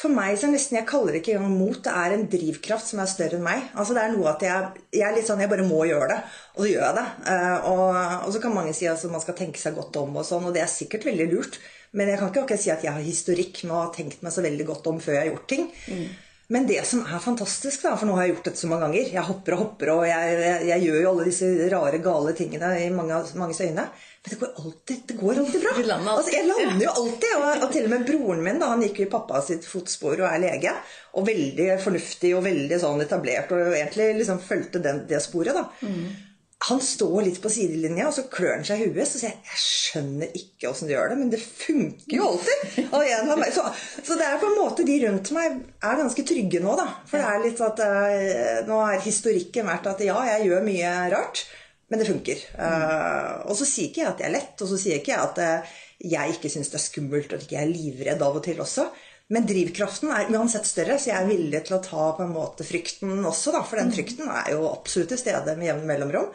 for 0.00 0.12
meg 0.16 0.38
så 0.40 0.48
nesten 0.48 0.78
Jeg 0.78 0.88
kaller 0.88 1.12
det 1.12 1.20
ikke 1.20 1.34
engang 1.36 1.58
mot. 1.58 1.80
Det 1.84 1.92
er 1.92 2.14
en 2.14 2.26
drivkraft 2.32 2.88
som 2.88 3.02
er 3.02 3.10
større 3.10 3.36
enn 3.36 3.44
meg. 3.44 3.66
Altså 3.74 3.96
Det 3.96 4.04
er 4.04 4.14
noe 4.14 4.30
at 4.32 4.44
jeg, 4.46 4.70
jeg 4.96 5.04
er 5.06 5.16
litt 5.16 5.28
sånn 5.28 5.42
Jeg 5.44 5.52
bare 5.52 5.66
må 5.68 5.82
gjøre 5.88 6.08
det. 6.14 6.20
Og 6.56 6.62
så 6.64 6.70
gjør 6.70 6.86
jeg 6.86 6.96
det. 7.00 7.04
Uh, 7.26 7.68
og, 7.72 7.84
og, 7.98 8.30
så 8.32 8.42
kan 8.42 8.56
mange 8.56 8.72
si 8.76 8.88
at 8.88 8.94
altså, 8.96 9.12
man 9.12 9.24
skal 9.24 9.36
tenke 9.42 9.60
seg 9.60 9.76
godt 9.76 10.00
om, 10.00 10.16
og 10.16 10.26
sånn, 10.26 10.48
og 10.48 10.56
det 10.56 10.64
er 10.64 10.72
sikkert 10.72 11.04
veldig 11.10 11.28
lurt. 11.34 11.60
Men 11.96 12.08
jeg 12.08 12.20
kan 12.20 12.30
ikke 12.30 12.44
akkurat 12.46 12.62
si 12.62 12.72
at 12.72 12.84
jeg 12.86 12.94
har 12.94 13.04
historikk 13.04 13.62
med 13.66 13.76
å 13.76 13.84
ha 13.84 13.92
tenkt 13.94 14.24
meg 14.24 14.34
så 14.34 14.44
veldig 14.46 14.66
godt 14.68 14.90
om 14.90 15.00
før 15.02 15.16
jeg 15.18 15.24
har 15.24 15.32
gjort 15.32 15.48
ting. 15.52 15.70
Mm. 15.90 16.10
Men 16.50 16.66
det 16.66 16.80
som 16.86 17.04
er 17.06 17.22
fantastisk, 17.22 17.84
da, 17.86 17.92
for 17.94 18.08
nå 18.08 18.16
har 18.16 18.26
jeg 18.26 18.32
gjort 18.34 18.48
dette 18.48 18.58
så 18.58 18.66
mange 18.70 18.88
ganger 18.88 19.12
Jeg 19.14 19.22
hopper 19.28 19.54
og 19.54 19.60
hopper, 19.60 19.90
og 19.94 20.00
jeg, 20.08 20.30
jeg, 20.42 20.64
jeg 20.66 20.82
gjør 20.86 20.96
jo 20.98 21.10
alle 21.12 21.26
disse 21.28 21.50
rare, 21.70 22.00
gale 22.02 22.32
tingene 22.38 22.70
i 22.82 22.88
mange, 22.94 23.20
manges 23.38 23.60
øyne. 23.62 23.84
Men 24.20 24.32
det 24.32 24.38
går 24.40 24.56
alltid, 24.62 25.04
det 25.06 25.18
går 25.20 25.38
alltid 25.44 25.62
bra. 25.62 25.74
Lander 25.92 26.16
altså, 26.16 26.32
jeg 26.34 26.48
lander 26.48 26.82
jo 26.84 26.94
alltid. 27.04 27.36
Og, 27.36 27.46
og, 27.52 27.68
til 27.76 27.86
og 27.86 27.94
med 27.94 28.08
broren 28.08 28.42
min 28.48 28.58
da, 28.58 28.72
han 28.72 28.82
gikk 28.82 28.98
jo 28.98 29.06
i 29.06 29.12
pappa 29.12 29.44
sitt 29.46 29.68
fotspor 29.68 30.16
og 30.16 30.26
er 30.26 30.42
lege. 30.42 30.74
Og 31.14 31.28
veldig 31.28 31.68
fornuftig 31.84 32.34
og 32.34 32.42
veldig 32.48 32.80
sånn 32.82 33.06
etablert 33.06 33.54
og 33.54 33.70
egentlig 33.70 34.10
liksom 34.18 34.42
fulgte 34.42 34.82
det 34.82 35.22
sporet. 35.22 35.54
da. 35.54 35.68
Mm 35.86 36.26
han 36.68 36.80
står 36.84 37.22
litt 37.24 37.38
på 37.40 37.48
sidelinja, 37.52 38.10
og 38.10 38.12
så 38.12 38.26
klør 38.28 38.58
han 38.58 38.66
seg 38.68 38.82
i 38.82 38.88
huet. 38.90 39.08
Så 39.08 39.20
sier 39.20 39.30
jeg 39.32 39.48
jeg 39.48 39.60
skjønner 39.62 40.34
ikke 40.36 40.68
åssen 40.68 40.90
du 40.90 40.92
gjør 40.92 41.12
det, 41.12 41.16
men 41.22 41.30
det 41.32 41.40
funker 41.40 42.16
jo 42.18 42.26
alltid. 42.34 42.66
Så, 43.56 43.64
så, 44.04 44.16
det 44.18 44.26
er 44.26 44.36
på 44.42 44.50
en 44.50 44.58
måte 44.58 44.84
de 44.86 44.98
rundt 45.06 45.30
meg 45.34 45.56
er 45.56 45.98
ganske 45.98 46.24
trygge 46.26 46.60
nå, 46.62 46.74
da. 46.78 46.86
For 47.08 47.18
det 47.18 47.30
er 47.30 47.44
litt 47.46 47.62
at 47.64 47.80
uh, 47.80 48.60
nå 48.68 48.80
har 48.82 49.00
historikken 49.02 49.66
vært 49.70 49.88
at 49.90 50.04
ja, 50.04 50.18
jeg 50.34 50.50
gjør 50.50 50.66
mye 50.66 50.92
rart, 51.14 51.44
men 51.90 52.02
det 52.02 52.08
funker. 52.10 52.44
Uh, 52.54 53.48
og 53.48 53.56
så 53.58 53.66
sier 53.68 53.88
ikke 53.88 54.04
jeg 54.04 54.10
at 54.12 54.20
det 54.20 54.28
er 54.28 54.36
lett, 54.36 54.54
og 54.60 54.70
så 54.70 54.80
sier 54.80 55.00
ikke 55.00 55.14
jeg 55.14 55.24
at 55.24 55.40
uh, 55.40 55.78
jeg 56.12 56.36
ikke 56.36 56.52
syns 56.52 56.70
det 56.72 56.78
er 56.78 56.84
skummelt, 56.84 57.32
og 57.32 57.40
at 57.40 57.46
ikke 57.46 57.56
jeg 57.56 57.66
er 57.66 57.72
livredd 57.72 58.26
av 58.26 58.36
og 58.36 58.44
til 58.44 58.60
også. 58.62 58.90
Men 59.30 59.46
drivkraften 59.46 60.10
er 60.10 60.32
uansett 60.34 60.66
større, 60.66 60.96
så 60.98 61.12
jeg 61.12 61.20
er 61.20 61.28
villig 61.28 61.60
til 61.66 61.76
å 61.76 61.84
ta 61.84 62.08
på 62.16 62.24
en 62.24 62.32
måte 62.34 62.66
frykten 62.66 63.20
også. 63.22 63.52
Da, 63.54 63.62
for 63.62 63.78
den 63.78 63.92
mm. 63.92 63.94
frykten 63.94 64.32
er 64.32 64.50
jo 64.56 64.64
absolutt 64.72 65.12
til 65.14 65.20
stede 65.22 65.54
med 65.58 65.68
jevne 65.68 65.86
mellomrom. 65.86 66.32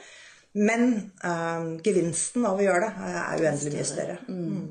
Men 0.56 0.88
øh, 1.20 1.66
gevinsten 1.84 2.48
av 2.48 2.62
å 2.62 2.64
gjøre 2.64 2.94
det 2.96 3.12
er 3.20 3.44
uendelig 3.44 3.74
mye 3.74 3.88
større. 3.90 4.16
Mm. 4.32 4.64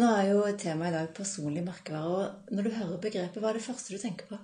Nå 0.00 0.08
er 0.16 0.30
jo 0.32 0.46
temaet 0.58 0.90
i 0.90 0.96
dag 0.96 1.10
personlig 1.14 1.66
merkevare. 1.66 2.08
og 2.08 2.56
Når 2.56 2.66
du 2.66 2.76
hører 2.78 3.02
begrepet, 3.02 3.42
hva 3.42 3.52
er 3.52 3.60
det 3.60 3.66
første 3.66 3.92
du 3.92 4.00
tenker 4.00 4.30
på? 4.32 4.40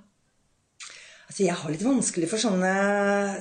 Altså, 1.30 1.44
jeg 1.46 1.56
har 1.56 1.72
litt 1.72 1.86
vanskelig 1.86 2.28
for 2.28 2.42
sånne, 2.42 2.74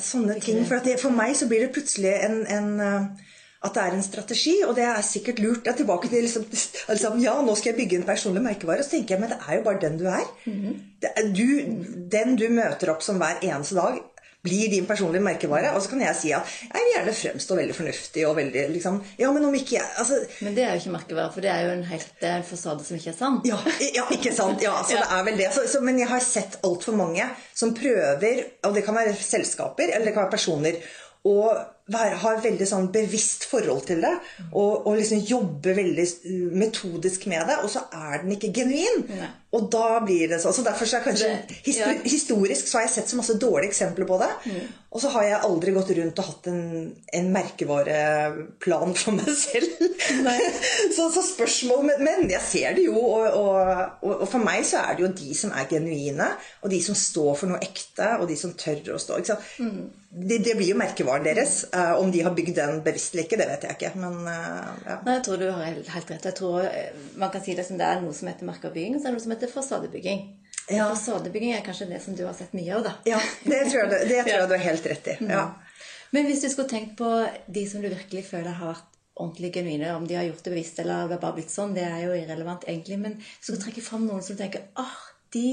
sånne 0.05 0.37
ting. 0.39 0.63
For, 0.69 0.79
det, 0.85 0.95
for, 1.01 1.13
meg 1.13 1.35
så 1.37 1.49
blir 1.49 1.65
det 1.65 1.73
plutselig 1.75 2.15
en, 2.21 2.39
en 2.53 2.71
uh, 2.79 3.29
at 3.59 3.73
det 3.75 3.81
er 3.83 3.95
en 3.95 4.03
strategi, 4.03 4.53
og 4.63 4.75
det 4.77 4.85
er 4.87 5.01
sikkert 5.03 5.39
lurt. 5.43 5.65
Jeg 5.65 5.73
er 5.73 5.79
tilbake 5.81 6.07
til 6.07 6.23
liksom, 6.23 6.45
liksom, 6.89 7.17
Ja, 7.19 7.33
nå 7.43 7.55
skal 7.59 7.73
jeg 7.73 7.79
bygge 7.81 7.97
en 7.99 8.07
personlig 8.07 8.43
merkevare. 8.45 8.79
Og 8.79 8.87
Så 8.87 8.95
tenker 8.95 9.15
jeg, 9.15 9.21
men 9.23 9.33
det 9.33 9.39
er 9.47 9.57
jo 9.57 9.65
bare 9.65 9.81
den 9.81 9.97
du 9.99 10.05
er. 10.07 10.27
Mm 10.45 10.53
-hmm. 10.53 10.75
er 11.15 11.33
du, 11.33 11.47
den 12.11 12.35
du 12.35 12.47
møter 12.49 12.91
opp 12.91 13.03
som 13.03 13.17
hver 13.17 13.39
eneste 13.43 13.75
dag, 13.75 13.99
blir 14.41 14.69
din 14.71 14.85
personlige 14.85 15.23
merkevare. 15.23 15.73
Og 15.75 15.81
så 15.81 15.89
kan 15.89 16.01
jeg 16.01 16.15
si 16.15 16.31
at 16.31 16.41
jeg 16.61 16.81
vil 16.83 16.93
gjerne 16.95 17.13
fremstå 17.13 17.55
veldig 17.55 17.75
fornuftig 17.75 18.27
og 18.27 18.35
veldig 18.35 18.69
liksom 18.69 19.03
Ja, 19.19 19.31
men 19.31 19.45
om 19.45 19.55
ikke 19.55 19.75
jeg 19.75 19.85
altså, 19.97 20.13
Men 20.41 20.55
det 20.55 20.63
er 20.63 20.69
jo 20.69 20.75
ikke 20.75 20.91
merkevare, 20.91 21.33
for 21.33 21.41
det 21.41 21.49
er 21.49 21.65
jo 21.65 21.71
en, 21.71 21.83
helt, 21.83 22.13
en 22.21 22.43
fasade 22.43 22.83
som 22.83 22.95
ikke 22.95 23.09
er 23.09 23.17
sann. 23.17 23.41
Ja, 23.45 23.57
ja, 23.95 24.05
ikke 24.11 24.35
sant. 24.35 24.63
Ja, 24.63 24.83
så 24.83 24.95
det 24.95 25.09
er 25.17 25.23
vel 25.23 25.37
det. 25.37 25.49
Så, 25.53 25.67
så, 25.67 25.81
men 25.81 25.99
jeg 25.99 26.07
har 26.07 26.19
sett 26.19 26.59
altfor 26.63 26.95
mange 26.95 27.27
som 27.53 27.75
prøver, 27.75 28.43
og 28.63 28.75
det 28.75 28.85
kan 28.85 28.95
være 28.95 29.15
selskaper 29.15 29.91
eller 29.91 30.05
det 30.05 30.13
kan 30.13 30.23
være 30.23 30.37
personer, 30.37 30.79
og 31.27 31.57
har 31.93 32.41
veldig 32.43 32.67
sånn 32.69 32.91
bevisst 32.93 33.45
forhold 33.49 33.85
til 33.89 34.01
det. 34.05 34.13
Og, 34.51 34.87
og 34.87 34.97
liksom 34.99 35.23
jobber 35.25 35.77
veldig 35.79 36.07
metodisk 36.59 37.25
med 37.31 37.47
det, 37.49 37.59
og 37.63 37.69
så 37.73 37.85
er 37.93 38.23
den 38.23 38.35
ikke 38.37 38.53
genuin. 38.55 39.05
Nei. 39.09 39.29
Og 39.57 39.65
da 39.73 39.97
blir 40.05 40.27
det 40.29 40.37
sånn. 40.43 40.53
Så 40.53 40.61
derfor 40.61 40.85
så 40.85 40.99
er 40.99 41.05
kanskje 41.07 41.29
Det- 41.49 41.73
ja. 41.73 41.87
Historisk 42.03 42.67
så 42.67 42.77
har 42.77 42.83
jeg 42.85 42.91
sett 42.93 43.09
så 43.09 43.17
masse 43.17 43.33
dårlige 43.41 43.71
eksempler 43.71 44.05
på 44.05 44.19
det. 44.21 44.29
Mm. 44.45 44.67
Og 44.91 45.01
så 45.01 45.09
har 45.09 45.23
jeg 45.23 45.39
aldri 45.45 45.71
gått 45.73 45.89
rundt 45.97 46.19
og 46.19 46.25
hatt 46.25 46.47
en, 46.47 46.61
en 47.13 47.31
merkevareplan 47.33 48.93
for 48.97 49.11
meg 49.17 49.29
selv. 49.37 49.69
så, 50.95 51.07
så 51.13 51.23
spørsmål 51.25 51.83
men, 51.85 52.03
men 52.05 52.29
jeg 52.29 52.41
ser 52.45 52.77
det 52.77 52.85
jo, 52.87 52.97
og, 52.97 53.25
og, 53.37 54.05
og, 54.05 54.27
for 54.29 54.41
meg 54.43 54.65
så 54.65 54.83
er 54.83 54.97
det 54.97 55.05
jo 55.05 55.11
de 55.21 55.37
som 55.37 55.53
er 55.53 55.69
genuine, 55.69 56.29
og 56.61 56.73
de 56.73 56.81
som 56.83 56.97
står 56.97 57.35
for 57.39 57.51
noe 57.51 57.61
ekte, 57.63 58.11
og 58.19 58.27
de 58.29 58.37
som 58.37 58.53
tør 58.53 58.95
å 58.95 59.01
stå. 59.01 59.19
Mm. 59.61 59.89
Det, 60.09 60.39
det 60.45 60.55
blir 60.57 60.71
jo 60.71 60.77
merkevaren 60.79 61.25
deres. 61.25 61.63
Eh, 61.69 61.78
om 61.99 62.11
de 62.11 62.21
har 62.25 62.35
bygd 62.35 62.55
den 62.57 62.81
bevisst 62.85 63.13
eller 63.13 63.25
ikke, 63.27 63.39
det 63.39 63.47
vet 63.49 63.65
jeg 63.67 63.77
ikke. 63.77 63.91
Men 64.01 64.19
eh, 64.31 64.67
ja. 64.85 64.97
Nei, 65.05 65.15
jeg 65.17 65.23
tror 65.27 65.41
du 65.41 65.47
har 65.47 65.63
helt 65.65 65.89
helt 65.93 66.13
rett. 66.13 66.27
Jeg 66.29 66.37
tror 66.39 66.67
eh, 66.67 67.07
Man 67.19 67.33
kan 67.33 67.43
si 67.45 67.55
det 67.57 67.65
som 67.67 67.79
det 67.79 67.87
er 67.87 68.03
noe 68.03 68.15
som 68.15 68.29
heter 68.31 68.49
merkebygging, 68.49 68.97
og 68.97 69.01
så 69.01 69.09
er 69.09 69.13
det 69.13 69.19
noe 69.19 69.25
som 69.25 69.35
heter 69.35 69.53
fasadebygging. 69.53 70.27
Ja. 70.69 70.89
Fasadebygging 70.91 71.55
er 71.55 71.65
kanskje 71.65 71.89
det 71.89 72.01
som 72.03 72.17
du 72.17 72.23
har 72.27 72.37
sett 72.37 72.53
mye 72.57 72.75
av, 72.77 72.85
da. 72.85 72.93
ja, 73.09 73.19
det 73.45 73.63
tror 73.71 73.81
jeg, 73.81 73.89
det, 73.93 74.03
det 74.11 74.21
tror 74.27 74.35
jeg 74.35 74.51
du 74.51 74.55
har 74.55 74.65
helt 74.67 74.93
rett 74.93 75.11
i. 75.13 75.17
Ja. 75.31 75.47
Men 76.15 76.29
hvis 76.29 76.43
du 76.43 76.49
skulle 76.49 76.69
tenkt 76.69 76.95
på 76.97 77.09
de 77.47 77.65
som 77.69 77.83
du 77.83 77.89
virkelig 77.89 78.25
føler 78.29 78.55
har 78.57 78.73
vært 78.73 78.97
ordentlig 79.19 79.51
genuine, 79.53 79.91
om 79.97 80.05
de 80.07 80.15
har 80.15 80.25
gjort 80.29 80.45
det 80.45 80.53
bevisst 80.53 80.79
eller 80.79 81.09
det 81.09 81.17
har 81.17 81.21
bare 81.21 81.37
blitt 81.37 81.53
sånn, 81.53 81.75
det 81.75 81.83
er 81.85 82.05
jo 82.05 82.15
irrelevant 82.15 82.65
egentlig, 82.67 82.97
men 83.01 83.17
hvis 83.19 83.41
du 83.41 83.49
skulle 83.51 83.63
trekke 83.65 83.83
fram 83.83 84.07
noen 84.07 84.23
som 84.25 84.37
tenker 84.39 84.69
ah, 84.79 84.99
de 85.35 85.47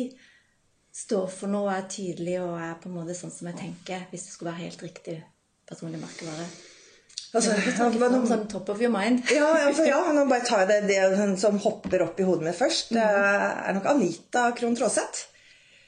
står 0.97 1.27
for 1.33 1.53
noe, 1.53 1.73
er 1.75 1.89
tydelige 1.93 2.45
og 2.45 2.61
er 2.63 2.77
på 2.81 2.89
en 2.89 2.97
måte 2.97 3.17
sånn 3.17 3.35
som 3.35 3.51
jeg 3.51 3.59
tenker, 3.59 4.07
hvis 4.13 4.29
det 4.29 4.33
skulle 4.33 4.55
være 4.55 4.65
helt 4.65 4.85
riktig 4.87 5.17
personlig 5.69 6.01
merkevare. 6.03 6.47
Altså, 7.37 7.53
du 7.53 7.59
ja, 7.69 7.75
trekke 7.77 8.27
sånn 8.31 8.45
top 8.49 8.71
of 8.73 8.81
your 8.81 8.93
mind? 8.93 9.27
Ja, 9.35 9.49
altså, 9.67 9.85
ja, 9.89 9.99
nå 10.15 10.25
bare 10.31 10.47
tar 10.47 10.63
jeg 10.65 10.87
det, 10.87 10.99
det 11.19 11.27
som 11.43 11.59
hopper 11.61 12.07
opp 12.07 12.21
i 12.23 12.27
hodet 12.27 12.47
mitt 12.47 12.59
først. 12.59 12.95
Det 12.97 13.03
er 13.03 13.75
nok 13.77 13.89
Anita 13.93 14.49
Krohn 14.57 14.77
Traaseth. 14.79 15.27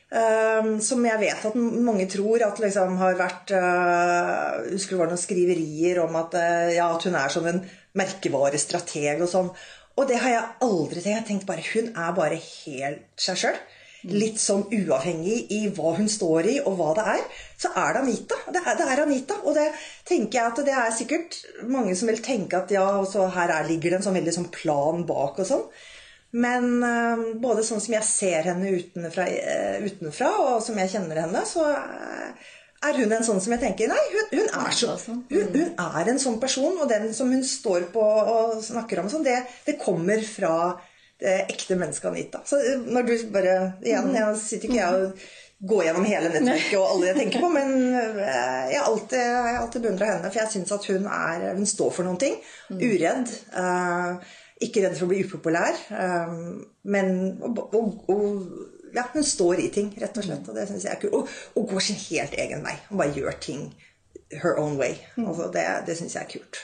Um, 0.09 0.79
som 0.81 1.03
jeg 1.05 1.21
vet 1.21 1.43
at 1.45 1.57
mange 1.59 2.07
tror 2.09 2.41
at 2.47 2.61
liksom 2.63 2.95
har 2.97 3.19
vært 3.19 3.51
uh, 3.53 4.55
Husker 4.71 4.95
det 4.95 5.01
var 5.03 5.11
noen 5.11 5.21
skriverier 5.21 5.99
om 6.01 6.15
at, 6.17 6.33
uh, 6.33 6.71
ja, 6.73 6.87
at 6.95 7.05
hun 7.05 7.19
er 7.21 7.35
som 7.35 7.49
en 7.51 7.61
merkevarestrateg 8.01 9.21
og 9.21 9.29
sånn. 9.29 9.51
Og 9.99 10.09
det 10.09 10.21
har 10.23 10.33
jeg 10.33 10.47
aldri 10.65 11.03
tenkt. 11.03 11.11
Jeg 11.11 11.19
har 11.19 11.29
tenkt 11.29 11.49
bare 11.49 11.67
hun 11.75 11.91
er 11.93 12.17
bare 12.17 12.41
helt 12.41 13.21
seg 13.21 13.41
sjøl. 13.43 13.61
Litt 14.07 14.39
sånn 14.39 14.65
uavhengig 14.71 15.49
i 15.57 15.61
hva 15.75 15.97
hun 15.97 16.07
står 16.11 16.47
i, 16.53 16.57
og 16.63 16.79
hva 16.79 16.93
det 16.95 17.07
er. 17.17 17.25
Så 17.59 17.73
er 17.75 17.97
det 17.97 18.03
Anita. 18.05 18.39
Det 18.55 18.63
er, 18.63 18.77
det 18.79 18.87
er 18.87 19.03
Anita. 19.03 19.39
Og 19.43 19.57
det 19.59 19.67
tenker 20.07 20.39
jeg 20.39 20.53
at 20.53 20.65
det 20.69 20.77
er 20.85 20.95
sikkert 20.95 21.39
mange 21.67 21.97
som 21.99 22.11
vil 22.11 22.23
tenke 22.23 22.61
at 22.61 22.71
ja, 22.75 22.87
og 23.01 23.09
så 23.11 23.27
her 23.35 23.51
er, 23.57 23.67
ligger 23.67 23.91
det 23.91 24.01
en 24.01 24.09
sånn 24.09 24.19
veldig 24.21 24.37
sånn 24.39 24.53
plan 24.55 25.03
bak 25.09 25.43
og 25.43 25.49
sånn. 25.49 25.67
Men 26.37 26.83
eh, 26.85 27.27
både 27.41 27.65
sånn 27.65 27.81
som 27.81 27.95
jeg 27.97 28.05
ser 28.05 28.49
henne 28.51 28.75
utenfra, 28.77 29.25
eh, 29.33 29.79
utenfra, 29.89 30.29
og 30.45 30.59
som 30.65 30.77
jeg 30.77 30.93
kjenner 30.93 31.23
henne, 31.25 31.45
så 31.49 31.65
eh, 31.73 32.51
er 32.89 33.01
hun 33.01 33.15
en 33.17 33.25
sånn 33.27 33.41
som 33.43 33.55
jeg 33.55 33.63
tenker 33.63 33.89
Nei, 33.91 34.03
hun, 34.13 34.29
hun, 34.35 34.51
er, 34.61 34.75
så, 34.77 34.93
sånn. 35.01 35.23
hun, 35.33 35.49
hun 35.55 35.73
er 35.73 36.13
en 36.13 36.21
sånn 36.23 36.37
person, 36.43 36.77
og 36.77 36.91
den 36.91 37.09
som 37.17 37.33
hun 37.33 37.43
står 37.47 37.89
på 37.95 38.05
og 38.05 38.61
snakker 38.65 39.01
om, 39.03 39.09
sånn, 39.11 39.25
det, 39.27 39.41
det 39.67 39.79
kommer 39.81 40.23
fra 40.27 40.53
det 41.19 41.35
ekte 41.51 41.77
mennesket 41.79 42.33
Da. 42.33 42.41
Så 42.47 42.61
eh, 42.63 42.81
når 42.87 43.07
du 43.09 43.13
bare 43.35 43.59
Igjen, 43.83 44.15
jeg 44.15 44.41
sitter 44.43 44.69
ikke 44.69 44.81
jeg 44.81 45.05
og 45.05 45.29
går 45.69 45.85
gjennom 45.89 46.05
hele 46.07 46.29
nettverket 46.31 46.79
og 46.79 46.85
alle 46.93 47.09
jeg 47.09 47.19
tenker 47.19 47.43
på, 47.43 47.49
men 47.59 47.73
eh, 47.99 48.69
jeg 48.73 48.79
har 48.79 48.87
alltid, 48.87 49.19
jeg 49.19 49.47
har 49.49 49.61
alltid 49.63 49.87
beundra 49.87 50.11
henne, 50.13 50.31
for 50.31 50.41
jeg 50.43 50.53
syns 50.55 50.75
at 50.77 50.91
hun, 50.93 51.09
er, 51.11 51.49
hun 51.59 51.67
står 51.67 51.95
for 51.97 52.07
noen 52.07 52.21
ting. 52.23 52.39
Uredd. 52.71 53.33
eh, 53.63 54.37
ikke 54.69 54.83
redd 54.83 54.97
for 54.99 55.07
å 55.07 55.13
bli 55.13 55.23
upopulær. 55.27 55.83
eh, 55.95 56.39
men 56.95 57.13
og, 57.43 57.63
og, 57.75 58.11
og 58.15 58.95
ja, 58.95 59.05
hun 59.13 59.27
står 59.27 59.61
i 59.61 59.69
ting, 59.75 59.91
rett 60.01 60.17
og 60.17 60.25
slett. 60.25 60.49
Og 60.49 60.57
det 60.57 60.65
syns 60.71 60.87
jeg 60.87 60.95
er 60.95 61.03
kult. 61.03 61.15
Og, 61.19 61.37
og 61.59 61.69
går 61.75 61.85
sin 61.85 62.01
helt 62.09 62.35
egen 62.41 62.65
vei. 62.65 62.75
Hun 62.89 63.03
bare 63.03 63.15
gjør 63.15 63.37
ting 63.43 63.69
her 64.33 64.59
own 64.61 64.79
way. 64.81 64.97
Altså, 65.21 65.51
det 65.53 65.65
det 65.87 65.99
syns 65.99 66.17
jeg 66.17 66.25
er 66.25 66.33
kult. 66.39 66.63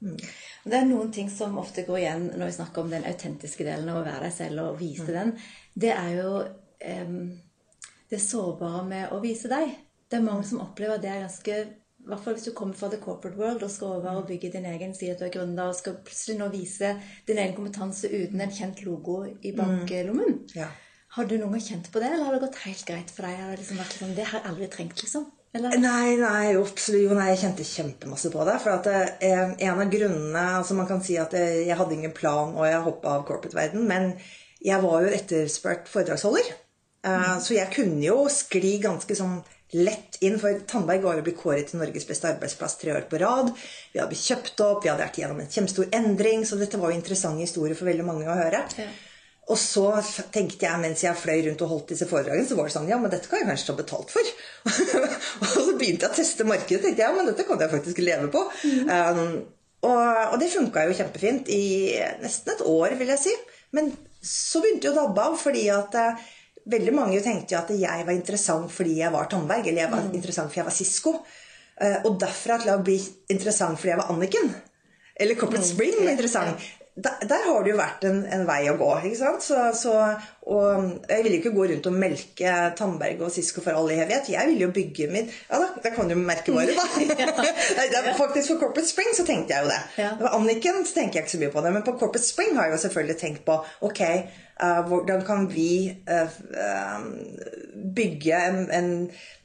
Det 0.00 0.76
er 0.76 0.88
noen 0.88 1.12
ting 1.12 1.28
som 1.32 1.58
ofte 1.60 1.84
går 1.88 1.98
igjen 2.00 2.26
når 2.32 2.46
vi 2.46 2.56
snakker 2.56 2.82
om 2.82 2.90
den 2.92 3.06
autentiske 3.08 3.66
delen 3.66 3.88
av 3.92 4.00
å 4.00 4.06
være 4.06 4.26
deg 4.28 4.34
selv 4.36 4.64
og 4.64 4.80
vise 4.80 5.08
den. 5.12 5.34
Det 5.74 5.92
er 5.92 6.14
jo 6.16 6.32
um, 6.40 7.20
det 8.10 8.22
sårbare 8.24 8.82
med 8.88 9.14
å 9.14 9.20
vise 9.22 9.50
deg. 9.52 9.76
Det 10.10 10.18
er 10.18 10.26
mange 10.26 10.48
som 10.48 10.62
opplever 10.64 11.00
det 11.02 11.12
er 11.12 11.24
ganske 11.26 11.60
i 12.00 12.08
hvert 12.08 12.22
fall 12.24 12.32
hvis 12.32 12.46
du 12.48 12.54
kommer 12.56 12.76
fra 12.78 12.88
the 12.88 12.98
corporate 13.00 13.36
world 13.36 13.62
og 13.62 13.70
skal 13.70 13.98
over 13.98 14.22
og 14.22 14.28
bygge 14.30 14.48
din 14.54 14.64
egen, 14.70 14.94
si 14.96 15.10
at 15.12 15.20
du 15.20 15.26
er 15.26 15.34
gründer 15.34 15.68
og 15.68 15.76
skal 15.76 15.98
plutselig 16.00 16.38
nå 16.38 16.46
vise 16.54 16.94
din 17.28 17.38
egen 17.38 17.52
kompetanse 17.58 18.08
uten 18.08 18.40
en 18.40 18.54
kjent 18.56 18.80
logo 18.86 19.18
i 19.28 19.52
baklommen. 19.56 20.40
Ja. 20.56 20.70
Har 21.16 21.28
du 21.28 21.36
noen 21.36 21.58
gang 21.58 21.66
kjent 21.66 21.90
på 21.92 22.00
det, 22.00 22.08
eller 22.08 22.24
har 22.24 22.36
det 22.36 22.44
gått 22.46 22.62
helt 22.64 22.86
greit 22.88 23.12
for 23.12 23.26
deg? 23.26 23.36
Har 23.42 23.52
det 23.52 23.60
liksom 23.60 23.82
vært 23.82 23.96
sånn, 23.98 24.16
det 24.16 24.26
har 24.30 24.40
jeg 24.40 24.52
aldri 24.52 24.70
trengt, 24.72 25.04
liksom? 25.04 25.28
Eller? 25.52 25.78
Nei, 25.82 26.14
nei, 26.20 26.54
absolutt, 26.54 27.02
jo, 27.08 27.14
nei, 27.18 27.32
jeg 27.32 27.40
kjente 27.42 27.66
kjempemasse 27.66 28.30
på 28.30 28.44
det. 28.46 28.56
For 28.62 28.76
at 28.76 28.86
eh, 28.90 29.54
en 29.66 29.80
av 29.82 29.90
grunnene 29.90 30.44
altså 30.60 30.76
Man 30.78 30.86
kan 30.86 31.02
si 31.02 31.16
at 31.18 31.34
eh, 31.34 31.64
jeg 31.66 31.78
hadde 31.78 31.96
ingen 31.96 32.14
plan, 32.14 32.54
og 32.54 32.68
jeg 32.68 32.84
hoppa 32.86 33.16
av 33.16 33.24
corporate-verden, 33.28 33.86
men 33.90 34.12
jeg 34.62 34.82
var 34.84 35.02
jo 35.02 35.14
etterspurt 35.16 35.90
foredragsholder. 35.90 36.52
Eh, 37.06 37.32
Så 37.42 37.58
jeg 37.58 37.72
kunne 37.74 38.04
jo 38.04 38.28
skli 38.30 38.76
ganske 38.84 39.18
sånn 39.18 39.40
lett 39.74 40.18
inn, 40.26 40.38
for 40.42 40.62
Tandberg 40.66 41.02
var 41.02 41.18
jo 41.18 41.26
blitt 41.26 41.38
kåret 41.38 41.68
til 41.70 41.78
Norges 41.78 42.06
beste 42.08 42.30
arbeidsplass 42.30 42.78
tre 42.78 42.94
år 42.94 43.04
på 43.10 43.20
rad. 43.22 43.52
Vi 43.92 44.00
hadde 44.00 44.10
blitt 44.10 44.26
kjøpt 44.26 44.62
opp, 44.66 44.82
vi 44.84 44.90
hadde 44.90 45.02
vært 45.04 45.18
gjennom 45.22 45.42
en 45.42 45.50
kjempestor 45.50 45.90
endring, 45.94 46.42
så 46.46 46.58
dette 46.58 46.78
var 46.78 46.90
jo 46.90 46.98
interessante 46.98 47.42
historier 47.46 47.78
for 47.78 47.90
veldig 47.90 48.06
mange 48.06 48.26
å 48.26 48.38
høre. 48.38 48.64
Ja. 48.78 48.90
Og 49.50 49.58
så 49.58 49.84
tenkte 50.30 50.66
jeg 50.66 50.82
mens 50.82 51.02
jeg 51.02 51.18
fløy 51.18 51.40
rundt 51.48 51.62
og 51.64 51.72
holdt 51.72 51.92
disse 51.92 52.06
foredragene, 52.06 52.46
så 52.46 52.58
var 52.58 52.68
det 52.68 52.74
sånn 52.76 52.90
Ja, 52.90 52.98
men 53.02 53.10
dette 53.12 53.30
kan 53.30 53.40
jeg 53.40 53.48
kanskje 53.48 53.70
ta 53.70 53.78
betalt 53.80 54.12
for. 54.14 54.34
og 55.40 55.48
så 55.50 55.72
begynte 55.74 56.06
jeg 56.06 56.12
å 56.12 56.18
teste 56.20 56.46
markedet. 56.46 56.84
tenkte 56.84 57.02
jeg, 57.02 57.08
ja, 57.08 57.14
men 57.16 57.30
dette 57.30 57.46
kan 57.48 57.62
jeg 57.62 57.72
faktisk 57.72 58.02
leve 58.04 58.30
på. 58.30 58.44
Um, 58.86 59.24
og, 59.88 60.04
og 60.34 60.36
det 60.42 60.52
funka 60.52 60.84
jo 60.86 60.96
kjempefint 61.00 61.50
i 61.50 61.64
nesten 62.22 62.54
et 62.54 62.64
år, 62.68 62.94
vil 63.00 63.10
jeg 63.16 63.24
si. 63.24 63.34
Men 63.74 63.90
så 64.22 64.62
begynte 64.62 64.90
jo 64.90 64.94
å 64.94 65.00
dabbe 65.00 65.26
av, 65.32 65.38
fordi 65.40 65.66
at 65.74 65.98
uh, 65.98 66.24
veldig 66.70 66.94
mange 66.94 67.22
tenkte 67.24 67.56
jo 67.56 67.62
at 67.64 67.74
jeg 67.74 68.06
var 68.06 68.14
interessant 68.14 68.70
fordi 68.70 69.00
jeg 69.00 69.10
var 69.14 69.30
Tandberg, 69.30 69.66
eller 69.66 69.86
jeg 69.86 69.94
var 69.96 70.10
interessant 70.12 70.52
fordi 70.52 70.62
jeg 70.62 70.70
var 70.70 70.78
Sisko. 70.78 71.16
Uh, 71.80 71.98
og 72.04 72.20
derfra 72.22 72.60
til 72.62 72.74
å 72.76 72.82
bli 72.84 73.00
interessant 73.32 73.80
fordi 73.80 73.96
jeg 73.96 74.02
var 74.04 74.14
Anniken. 74.14 74.52
Eller 75.20 75.36
Corporate 75.36 75.66
Spring 75.66 75.98
var 76.04 76.14
interessant. 76.14 76.70
Der, 77.00 77.44
har 77.46 77.64
det 77.64 77.72
jo 77.72 77.80
vært 77.80 78.04
en, 78.08 78.22
en 78.34 78.46
vei 78.48 78.62
å 78.70 78.76
gå. 78.80 78.90
ikke 79.04 79.20
sant? 79.20 79.44
Så, 79.46 79.60
så, 79.78 79.94
og 80.42 80.82
Jeg 81.08 81.22
ville 81.24 81.36
jo 81.36 81.40
ikke 81.42 81.52
gå 81.56 81.64
rundt 81.68 81.86
og 81.86 81.92
melke 82.00 82.52
Tandberg 82.78 83.20
og 83.26 83.30
Sisko 83.30 83.60
for 83.60 83.76
all 83.76 83.90
evighet. 83.92 84.28
Jeg 84.32 84.48
ville 84.48 84.64
jo 84.66 84.70
bygge 84.74 85.06
min 85.12 85.28
Ja 85.50 85.58
da, 85.60 85.66
da 85.84 85.90
kan 85.94 86.08
du 86.08 86.14
merke 86.16 86.52
bare, 86.52 86.72
da. 86.74 86.86
Det 87.76 87.98
er 88.00 88.16
faktisk 88.16 88.48
For 88.54 88.58
Corporate 88.62 88.88
Spring 88.88 89.12
så 89.16 89.26
tenkte 89.28 89.54
jeg 89.54 89.64
jo 89.64 89.68
det. 89.70 89.80
Ja. 90.00 90.10
Det 90.18 90.32
Anniken 90.32 90.80
så 90.86 90.94
tenker 90.96 91.20
jeg 91.20 91.26
ikke 91.28 91.36
så 91.36 91.42
mye 91.44 91.52
på 91.54 91.64
det. 91.66 91.72
Men 91.76 91.82
på 91.86 91.92
Corporate 92.00 92.24
Spring 92.26 92.56
har 92.56 92.66
jeg 92.70 92.72
jo 92.78 92.82
selvfølgelig 92.86 93.18
tenkt 93.20 93.44
på 93.46 93.58
ok, 93.86 94.00
eh, 94.00 94.80
hvordan 94.88 95.22
kan 95.28 95.46
vi 95.52 95.68
eh, 96.08 96.34
eh, 96.64 97.06
bygge 98.00 98.40
en, 98.48 98.58
en 98.80 98.90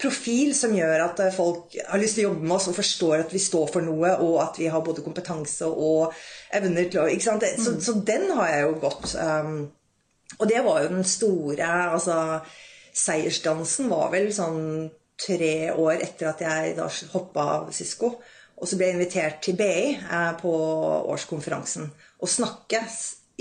profil 0.02 0.56
som 0.58 0.74
gjør 0.76 1.06
at 1.10 1.22
folk 1.36 1.76
har 1.92 2.02
lyst 2.02 2.18
til 2.18 2.26
å 2.26 2.30
jobbe 2.32 2.48
med 2.48 2.56
oss 2.58 2.68
og 2.72 2.76
forstår 2.80 3.16
at 3.28 3.34
vi 3.36 3.40
står 3.44 3.68
for 3.74 3.86
noe, 3.86 4.16
og 4.24 4.40
at 4.48 4.60
vi 4.60 4.72
har 4.72 4.84
både 4.86 5.04
kompetanse 5.06 5.68
og 5.70 6.14
evner 6.56 6.88
til 6.92 7.04
å 7.04 7.10
ikke 7.12 7.28
sant? 7.30 7.44
Det- 7.46 7.60
Så, 7.62 7.76
så 7.82 8.00
den 8.08 8.30
har 8.38 8.48
jeg 8.56 8.62
jo 8.70 8.78
gått. 8.88 9.16
Um, 9.20 9.58
og 10.40 10.48
det 10.50 10.62
var 10.66 10.84
jo 10.84 10.94
den 10.94 11.04
store 11.08 11.68
altså, 11.96 12.16
Seiersdansen 12.96 13.90
var 13.92 14.14
vel 14.14 14.30
sånn 14.34 14.90
tre 15.20 15.72
år 15.72 16.00
etter 16.04 16.32
at 16.32 16.42
jeg 16.44 16.76
da 16.78 16.88
hoppa 17.14 17.44
av 17.58 17.70
Sisko. 17.76 18.16
Og 18.56 18.70
så 18.70 18.78
ble 18.80 18.88
jeg 18.88 18.96
invitert 18.98 19.42
til 19.44 19.58
BI 19.60 19.96
eh, 20.00 20.32
på 20.40 20.52
årskonferansen 21.12 21.90
og 22.24 22.32
snakke 22.32 22.80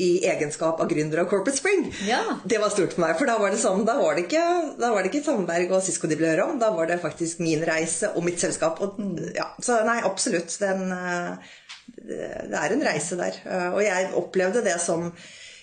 i 0.02 0.24
egenskap 0.26 0.80
av 0.82 0.88
gründer 0.90 1.20
av 1.22 1.28
Corporate 1.30 1.54
Spring. 1.54 1.84
Ja. 2.08 2.18
Det 2.42 2.58
var 2.58 2.72
stort 2.74 2.96
for 2.96 3.04
meg, 3.04 3.14
for 3.18 3.30
da 3.30 3.36
var 3.38 3.54
det 3.54 3.60
sånn, 3.62 3.84
da 3.86 3.94
var 4.00 4.16
det 4.18 4.24
ikke, 4.26 4.42
da 4.80 4.90
var 4.90 5.04
det 5.04 5.12
ikke 5.12 5.22
Sandberg 5.22 5.70
og 5.70 5.84
Sisko 5.86 6.10
de 6.10 6.18
ville 6.18 6.32
høre 6.32 6.48
om. 6.48 6.58
Da 6.58 6.72
var 6.74 6.90
det 6.90 6.98
faktisk 7.02 7.38
min 7.44 7.62
reise 7.66 8.10
og 8.18 8.26
mitt 8.26 8.42
selskap. 8.42 8.82
Og, 8.82 8.98
ja, 9.36 9.46
så 9.62 9.78
nei, 9.86 10.00
absolutt. 10.02 10.50
Den, 10.58 10.90
eh, 10.90 11.54
det 12.02 12.58
er 12.58 12.74
en 12.74 12.84
reise 12.88 13.18
der. 13.22 13.38
Eh, 13.46 13.68
Og 13.70 13.84
jeg 13.86 14.10
opplevde 14.18 14.64
det 14.66 14.80
som 14.82 15.12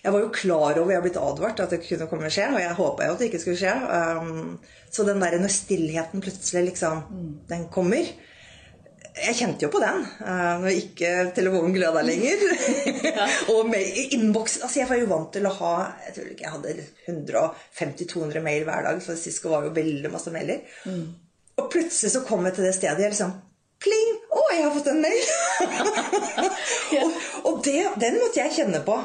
jeg 0.01 0.13
var 0.15 0.24
jo 0.24 0.34
klar 0.34 0.79
over, 0.79 0.89
jeg 0.89 0.98
har 0.98 1.05
blitt 1.05 1.22
advart 1.22 1.62
at 1.62 1.74
det 1.75 1.84
kunne 1.86 2.08
komme 2.10 2.29
skje, 2.34 2.48
og 2.55 2.62
jeg 2.63 2.77
håpa 2.77 3.05
jo 3.05 3.13
at 3.13 3.22
det 3.22 3.29
ikke 3.29 3.41
skulle 3.43 3.60
skje. 3.60 3.74
Um, 4.17 4.55
så 4.89 5.05
den 5.05 5.22
der 5.22 5.38
når 5.38 5.53
stillheten 5.53 6.24
plutselig 6.24 6.72
liksom 6.72 7.03
Den 7.50 7.67
kommer. 7.74 8.10
Jeg 9.12 9.36
kjente 9.36 9.65
jo 9.65 9.70
på 9.74 9.81
den 9.84 10.05
uh, 10.24 10.58
når 10.63 10.77
ikke 10.79 11.12
telefonen 11.36 11.75
gløda 11.75 12.01
lenger. 12.08 12.41
og 13.53 13.75
innboks 13.75 14.58
Altså, 14.63 14.79
jeg 14.79 14.89
var 14.89 15.01
jo 15.03 15.12
vant 15.12 15.34
til 15.36 15.46
å 15.46 15.53
ha 15.60 15.74
Jeg 16.08 16.15
tror 16.15 16.31
ikke 16.31 16.48
jeg 16.48 16.55
hadde 16.55 16.75
150-200 17.12 18.46
mail 18.48 18.65
hver 18.65 18.88
dag, 18.88 19.05
for 19.05 19.20
Sisko 19.20 19.53
var 19.53 19.70
jo 19.70 19.75
veldig 19.77 20.13
masse 20.13 20.34
mailer. 20.34 20.65
Mm. 20.89 21.05
Og 21.62 21.70
plutselig 21.70 22.15
så 22.15 22.25
kom 22.25 22.48
jeg 22.48 22.58
til 22.58 22.72
det 22.72 22.75
stedet 22.79 23.05
jeg 23.05 23.13
liksom 23.13 23.38
Pling! 23.81 24.17
Å, 24.29 24.41
jeg 24.53 24.65
har 24.65 24.74
fått 24.75 24.91
en 24.91 25.00
mail! 25.01 25.24
og, 27.01 27.15
og 27.50 27.63
det, 27.65 27.79
den 28.01 28.20
måtte 28.22 28.38
jeg 28.38 28.53
kjenne 28.60 28.81
på. 28.86 28.98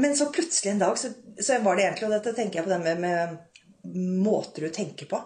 Men 0.00 0.16
så 0.18 0.30
plutselig 0.34 0.72
en 0.72 0.82
dag 0.82 0.98
så, 0.98 1.10
så, 1.40 1.58
var 1.62 1.76
det 1.76 1.86
egentlig 1.86 2.08
Og 2.08 2.14
dette 2.16 2.34
tenker 2.36 2.60
jeg 2.60 2.66
på 2.66 2.72
det 2.72 2.80
med, 2.82 3.02
med 3.04 4.24
måter 4.24 4.64
du 4.64 4.72
tenker 4.74 5.08
på. 5.10 5.20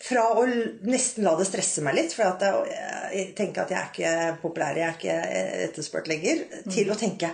Fra 0.00 0.28
å 0.38 0.44
nesten 0.88 1.26
la 1.26 1.34
det 1.36 1.48
stresse 1.48 1.82
meg 1.84 1.96
litt, 1.98 2.14
for 2.16 2.30
at 2.30 2.44
jeg, 2.46 2.76
jeg 3.12 3.32
tenker 3.36 3.64
at 3.64 3.72
jeg 3.74 3.80
er 3.80 3.88
ikke 3.90 4.36
populær, 4.40 4.78
jeg 4.78 4.86
er 4.86 4.94
ikke 4.94 5.16
etterspurt 5.66 6.08
lenger, 6.08 6.44
mm. 6.46 6.70
til 6.72 6.92
å 6.92 6.96
tenke 6.96 7.32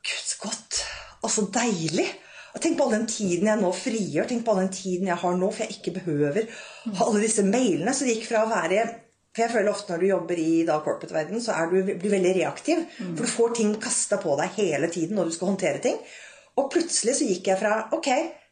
Gud, 0.00 0.24
så 0.26 0.42
godt! 0.42 0.80
Og 1.24 1.32
så 1.32 1.46
deilig! 1.54 2.08
Og 2.50 2.58
Tenk 2.64 2.76
på 2.76 2.86
all 2.88 2.96
den 2.96 3.06
tiden 3.06 3.46
jeg 3.46 3.60
nå 3.60 3.70
frigjør, 3.76 4.26
tenk 4.26 4.42
på 4.44 4.52
all 4.52 4.64
den 4.64 4.72
tiden 4.74 5.06
jeg 5.06 5.22
har 5.22 5.36
nå, 5.38 5.50
for 5.54 5.64
jeg 5.64 5.76
ikke 5.78 5.94
behøver 6.00 6.48
alle 7.04 7.22
disse 7.22 7.44
mailene. 7.46 7.94
Så 7.94 8.08
det 8.08 8.16
gikk 8.16 8.26
fra 8.32 8.42
å 8.42 8.50
være 8.50 8.82
for 9.30 9.44
jeg 9.44 9.52
føler 9.52 9.70
ofte 9.70 9.92
når 9.92 10.02
du 10.02 10.08
jobber 10.08 10.40
i 10.42 10.52
da 10.66 10.80
corporate-verden, 10.82 11.42
så 11.42 11.54
er 11.54 11.70
du, 11.70 11.76
blir 11.86 12.14
veldig 12.16 12.32
reaktiv. 12.40 12.82
Mm. 12.98 13.12
For 13.14 13.22
du 13.22 13.30
får 13.30 13.52
ting 13.60 13.74
kasta 13.82 14.18
på 14.22 14.34
deg 14.40 14.56
hele 14.58 14.90
tiden 14.90 15.18
når 15.18 15.30
du 15.30 15.36
skal 15.36 15.52
håndtere 15.52 15.82
ting. 15.84 16.00
Og 16.58 16.70
plutselig 16.72 17.14
så 17.18 17.28
gikk 17.28 17.52
jeg 17.52 17.60
fra 17.60 17.76
Ok, 17.96 18.08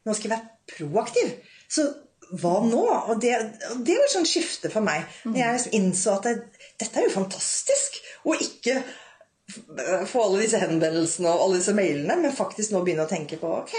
nå 0.06 0.14
skal 0.14 0.30
jeg 0.30 0.36
være 0.36 0.76
proaktiv. 0.76 1.32
Så 1.68 1.88
hva 2.38 2.58
nå? 2.62 2.84
Og 3.10 3.18
det, 3.22 3.34
det 3.82 3.96
var 3.96 4.06
et 4.06 4.14
sånt 4.14 4.30
skifte 4.30 4.70
for 4.70 4.84
meg. 4.84 5.06
Når 5.26 5.40
jeg 5.40 5.56
liksom 5.56 5.76
innså 5.80 6.14
at 6.18 6.30
jeg, 6.30 6.64
dette 6.80 7.00
er 7.00 7.08
jo 7.08 7.16
fantastisk. 7.16 7.98
Og 8.28 8.44
ikke 8.44 8.78
få 10.06 10.22
alle 10.22 10.44
disse 10.44 10.60
henvendelsene 10.60 11.32
og 11.32 11.46
alle 11.46 11.58
disse 11.62 11.74
mailene, 11.76 12.18
men 12.20 12.36
faktisk 12.36 12.74
nå 12.74 12.84
begynne 12.84 13.08
å 13.08 13.10
tenke 13.10 13.40
på 13.40 13.50
Ok, 13.62 13.74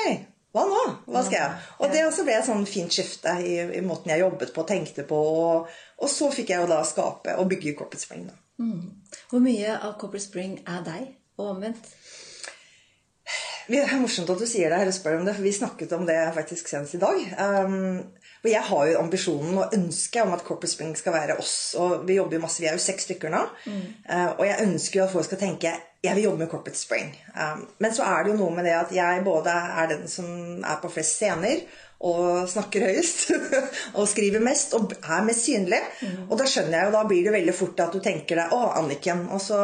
hva 0.55 0.63
nå? 0.65 0.81
Hva 1.05 1.21
skal 1.25 1.37
jeg? 1.37 1.57
Og 1.77 1.91
det 1.93 2.05
også 2.07 2.25
ble 2.25 2.33
et 2.39 2.47
sånn 2.47 2.65
fint 2.65 2.93
skifte 2.93 3.35
i, 3.45 3.59
i, 3.77 3.81
måten 3.85 4.09
jeg 4.09 4.23
jobbet 4.23 4.53
på 4.55 4.63
og 4.63 4.69
tenkte 4.71 5.05
på. 5.09 5.17
Og, 5.17 5.75
og, 5.99 6.09
så 6.09 6.31
fikk 6.33 6.55
jeg 6.55 6.63
jo 6.63 6.71
da 6.71 6.79
skape 6.87 7.35
og 7.37 7.51
bygge 7.51 7.75
Corporate 7.77 8.01
Spring. 8.01 8.25
Da. 8.31 8.37
Mm. 8.59 9.19
Hvor 9.29 9.43
mye 9.45 9.75
av 9.77 9.93
Corporate 10.01 10.25
Spring 10.25 10.57
er 10.65 10.81
deg, 10.87 11.11
og 11.37 11.53
omvendt? 11.53 11.91
Det 13.69 13.83
er 13.83 13.99
morsomt 14.01 14.31
at 14.33 14.41
du 14.41 14.47
sier 14.49 14.73
det, 14.73 14.79
eller 14.81 14.95
spør 14.95 15.19
om 15.19 15.27
det, 15.27 15.35
for 15.37 15.45
vi 15.45 15.53
snakket 15.53 15.91
om 15.93 16.07
det 16.09 16.17
faktisk 16.33 16.71
senest 16.71 16.97
i 16.97 17.01
dag. 17.03 17.19
Um, 17.37 17.99
og 18.39 18.47
jeg 18.49 18.63
har 18.65 18.87
jo 18.89 18.97
ambisjonen 19.03 19.59
og 19.61 19.75
ønsket 19.77 20.23
om 20.23 20.33
at 20.33 20.41
Corporate 20.47 20.73
Spring 20.73 20.95
skal 20.97 21.13
være 21.13 21.35
oss. 21.37 21.75
Og 21.77 22.07
vi 22.07 22.17
jobber 22.17 22.39
jo 22.39 22.43
masse, 22.47 22.63
vi 22.63 22.71
er 22.71 22.79
jo 22.79 22.81
seks 22.81 23.05
stykker 23.05 23.29
nå. 23.35 23.43
Mm. 23.69 23.85
Uh, 24.09 24.31
og 24.31 24.43
jeg 24.47 24.65
ønsker 24.65 25.01
jo 25.01 25.05
at 25.05 25.13
folk 25.13 25.29
skal 25.29 25.41
tenke 25.43 25.75
jeg 26.03 26.15
vil 26.15 26.23
jobbe 26.23 26.43
med 26.43 26.49
Corporate 26.51 26.79
Spring. 26.79 27.11
Um, 27.35 27.65
men 27.83 27.93
så 27.95 28.07
er 28.07 28.23
det 28.23 28.33
jo 28.33 28.39
noe 28.39 28.55
med 28.55 28.67
det 28.67 28.75
at 28.77 28.91
jeg 28.95 29.23
både 29.25 29.51
er 29.51 29.89
den 29.91 30.07
som 30.07 30.29
er 30.63 30.79
på 30.81 30.91
flest 30.93 31.19
scener 31.19 31.65
og 31.99 32.47
snakker 32.47 32.85
høyest 32.87 33.33
og 33.97 34.07
skriver 34.07 34.43
mest 34.43 34.75
og 34.77 34.93
er 35.01 35.25
mest 35.27 35.49
synlig. 35.49 35.81
Mm. 35.99 36.29
Og 36.29 36.37
da 36.39 36.47
skjønner 36.47 36.77
jeg 36.77 36.87
jo, 36.87 36.95
da 36.95 37.03
blir 37.09 37.27
det 37.27 37.35
veldig 37.35 37.55
fort 37.57 37.83
at 37.83 37.95
du 37.95 37.99
tenker 38.03 38.39
deg 38.39 38.55
Å, 38.55 38.61
Anniken. 38.79 39.25
Og 39.35 39.43
så 39.43 39.59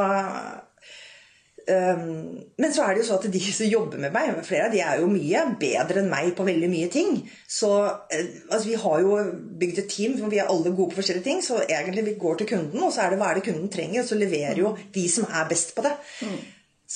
men 1.68 2.74
så 2.74 2.84
er 2.86 2.94
det 2.94 3.02
jo 3.02 3.08
så 3.08 3.16
at 3.18 3.26
de 3.34 3.40
som 3.42 3.66
jobber 3.66 4.02
med 4.02 4.14
meg, 4.14 4.36
flere 4.46 4.68
av 4.68 4.74
de 4.74 4.82
er 4.86 5.00
jo 5.02 5.10
mye 5.10 5.42
bedre 5.62 6.04
enn 6.04 6.12
meg 6.12 6.34
på 6.38 6.46
veldig 6.46 6.70
mye 6.70 6.90
ting. 6.94 7.18
Så 7.50 7.72
uh, 7.88 8.28
altså, 8.52 8.68
vi 8.68 8.78
har 8.84 9.02
jo 9.02 9.18
bygd 9.62 9.82
et 9.82 9.90
team 9.92 10.18
hvor 10.20 10.30
vi 10.34 10.42
er 10.44 10.52
alle 10.52 10.74
gode 10.76 10.94
på 10.94 11.00
forskjellige 11.00 11.26
ting. 11.26 11.42
Så 11.46 11.64
egentlig 11.64 12.06
vi 12.12 12.20
går 12.22 12.42
til 12.42 12.52
kunden, 12.54 12.84
og 12.86 12.94
så 12.94 13.06
er 13.06 13.14
det 13.14 13.22
hva 13.22 13.32
er 13.32 13.40
det 13.40 13.48
kunden 13.50 13.72
trenger, 13.74 14.04
og 14.04 14.12
så 14.12 14.20
leverer 14.20 14.62
jo 14.62 14.76
de 14.94 15.08
som 15.12 15.28
er 15.32 15.50
best 15.50 15.76
på 15.78 15.86
det. 15.86 15.96
Mm. 16.22 16.40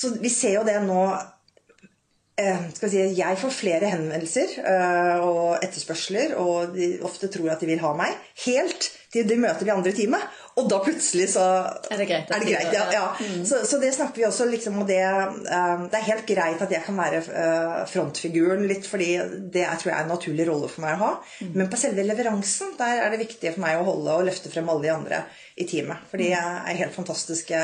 Så 0.00 0.14
vi 0.22 0.30
ser 0.32 0.60
jo 0.60 0.64
det 0.68 0.78
nå 0.86 1.02
uh, 1.10 2.62
skal 2.76 2.92
si, 2.92 3.02
Jeg 3.18 3.42
får 3.42 3.56
flere 3.58 3.90
henvendelser 3.90 4.54
uh, 4.62 5.26
og 5.26 5.66
etterspørsler, 5.66 6.38
og 6.38 6.78
de 6.78 6.94
ofte 7.06 7.32
tror 7.32 7.56
at 7.56 7.62
de 7.62 7.72
vil 7.72 7.82
ha 7.82 7.94
meg. 7.98 8.14
Helt 8.46 8.92
til 9.10 9.26
de 9.26 9.40
møter 9.42 9.66
de 9.66 9.74
andre 9.74 9.90
i 9.90 9.96
teamet. 9.98 10.39
Og 10.58 10.68
da 10.70 10.80
plutselig 10.82 11.28
så 11.34 11.44
er 11.90 12.00
det 12.00 12.06
greit. 12.10 12.30
Er 12.30 12.42
det 12.42 12.48
greit 12.50 12.74
ja, 12.74 12.86
ja. 12.92 13.04
Mm. 13.20 13.44
Så, 13.46 13.60
så, 13.68 13.78
det 13.82 13.92
snakker 13.94 14.20
vi 14.20 14.26
også 14.26 14.48
liksom 14.50 14.80
om 14.82 14.86
det 14.88 15.02
um, 15.06 15.84
Det 15.90 16.00
er 16.00 16.08
helt 16.08 16.26
greit 16.28 16.64
at 16.64 16.74
jeg 16.74 16.82
kan 16.84 16.98
være 16.98 17.20
uh, 17.28 17.76
frontfiguren 17.90 18.66
litt, 18.68 18.88
fordi 18.90 19.12
det 19.52 19.64
er, 19.64 19.78
tror 19.78 19.92
jeg 19.92 19.98
er 19.98 20.08
en 20.08 20.12
naturlig 20.14 20.48
rolle 20.50 20.70
for 20.72 20.84
meg 20.84 20.96
å 20.96 21.04
ha. 21.04 21.12
Mm. 21.40 21.54
Men 21.60 21.70
på 21.70 21.80
selve 21.80 22.06
leveransen 22.06 22.74
der 22.80 23.04
er 23.04 23.14
det 23.14 23.22
viktig 23.22 23.54
for 23.54 23.64
meg 23.64 23.78
å 23.78 23.86
holde 23.92 24.18
og 24.18 24.26
løfte 24.28 24.52
frem 24.52 24.68
alle 24.72 24.88
de 24.88 24.94
andre 24.94 25.22
i 25.56 25.66
teamet. 25.68 26.06
For 26.10 26.22
de 26.22 26.30
mm. 26.30 26.68
er 26.70 26.78
helt 26.78 26.94
fantastiske 26.94 27.60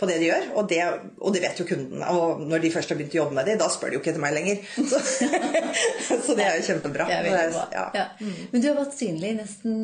på 0.00 0.08
det 0.10 0.18
de 0.22 0.28
gjør, 0.30 0.50
og 0.58 0.68
det, 0.70 0.80
og 1.22 1.34
det 1.34 1.42
vet 1.44 1.62
jo 1.62 1.68
kundene. 1.68 2.10
Og 2.14 2.42
når 2.48 2.64
de 2.64 2.72
først 2.74 2.92
har 2.92 2.98
begynt 2.98 3.16
å 3.16 3.22
jobbe 3.22 3.38
med 3.38 3.50
det, 3.50 3.58
da 3.60 3.70
spør 3.72 3.92
de 3.92 3.98
jo 3.98 4.02
ikke 4.02 4.14
etter 4.14 4.24
meg 4.24 4.36
lenger. 4.36 4.62
Så, 6.08 6.16
så 6.24 6.34
det 6.36 6.44
er 6.46 6.56
jo 6.58 6.64
kjempebra. 6.68 7.06
Det 7.08 7.32
er 7.32 7.50
bra. 7.52 7.64
Ja. 7.72 7.84
Ja. 7.94 8.04
Men 8.52 8.62
du 8.62 8.68
har 8.70 8.78
vært 8.78 8.96
synlig 8.96 9.34
nesten 9.36 9.74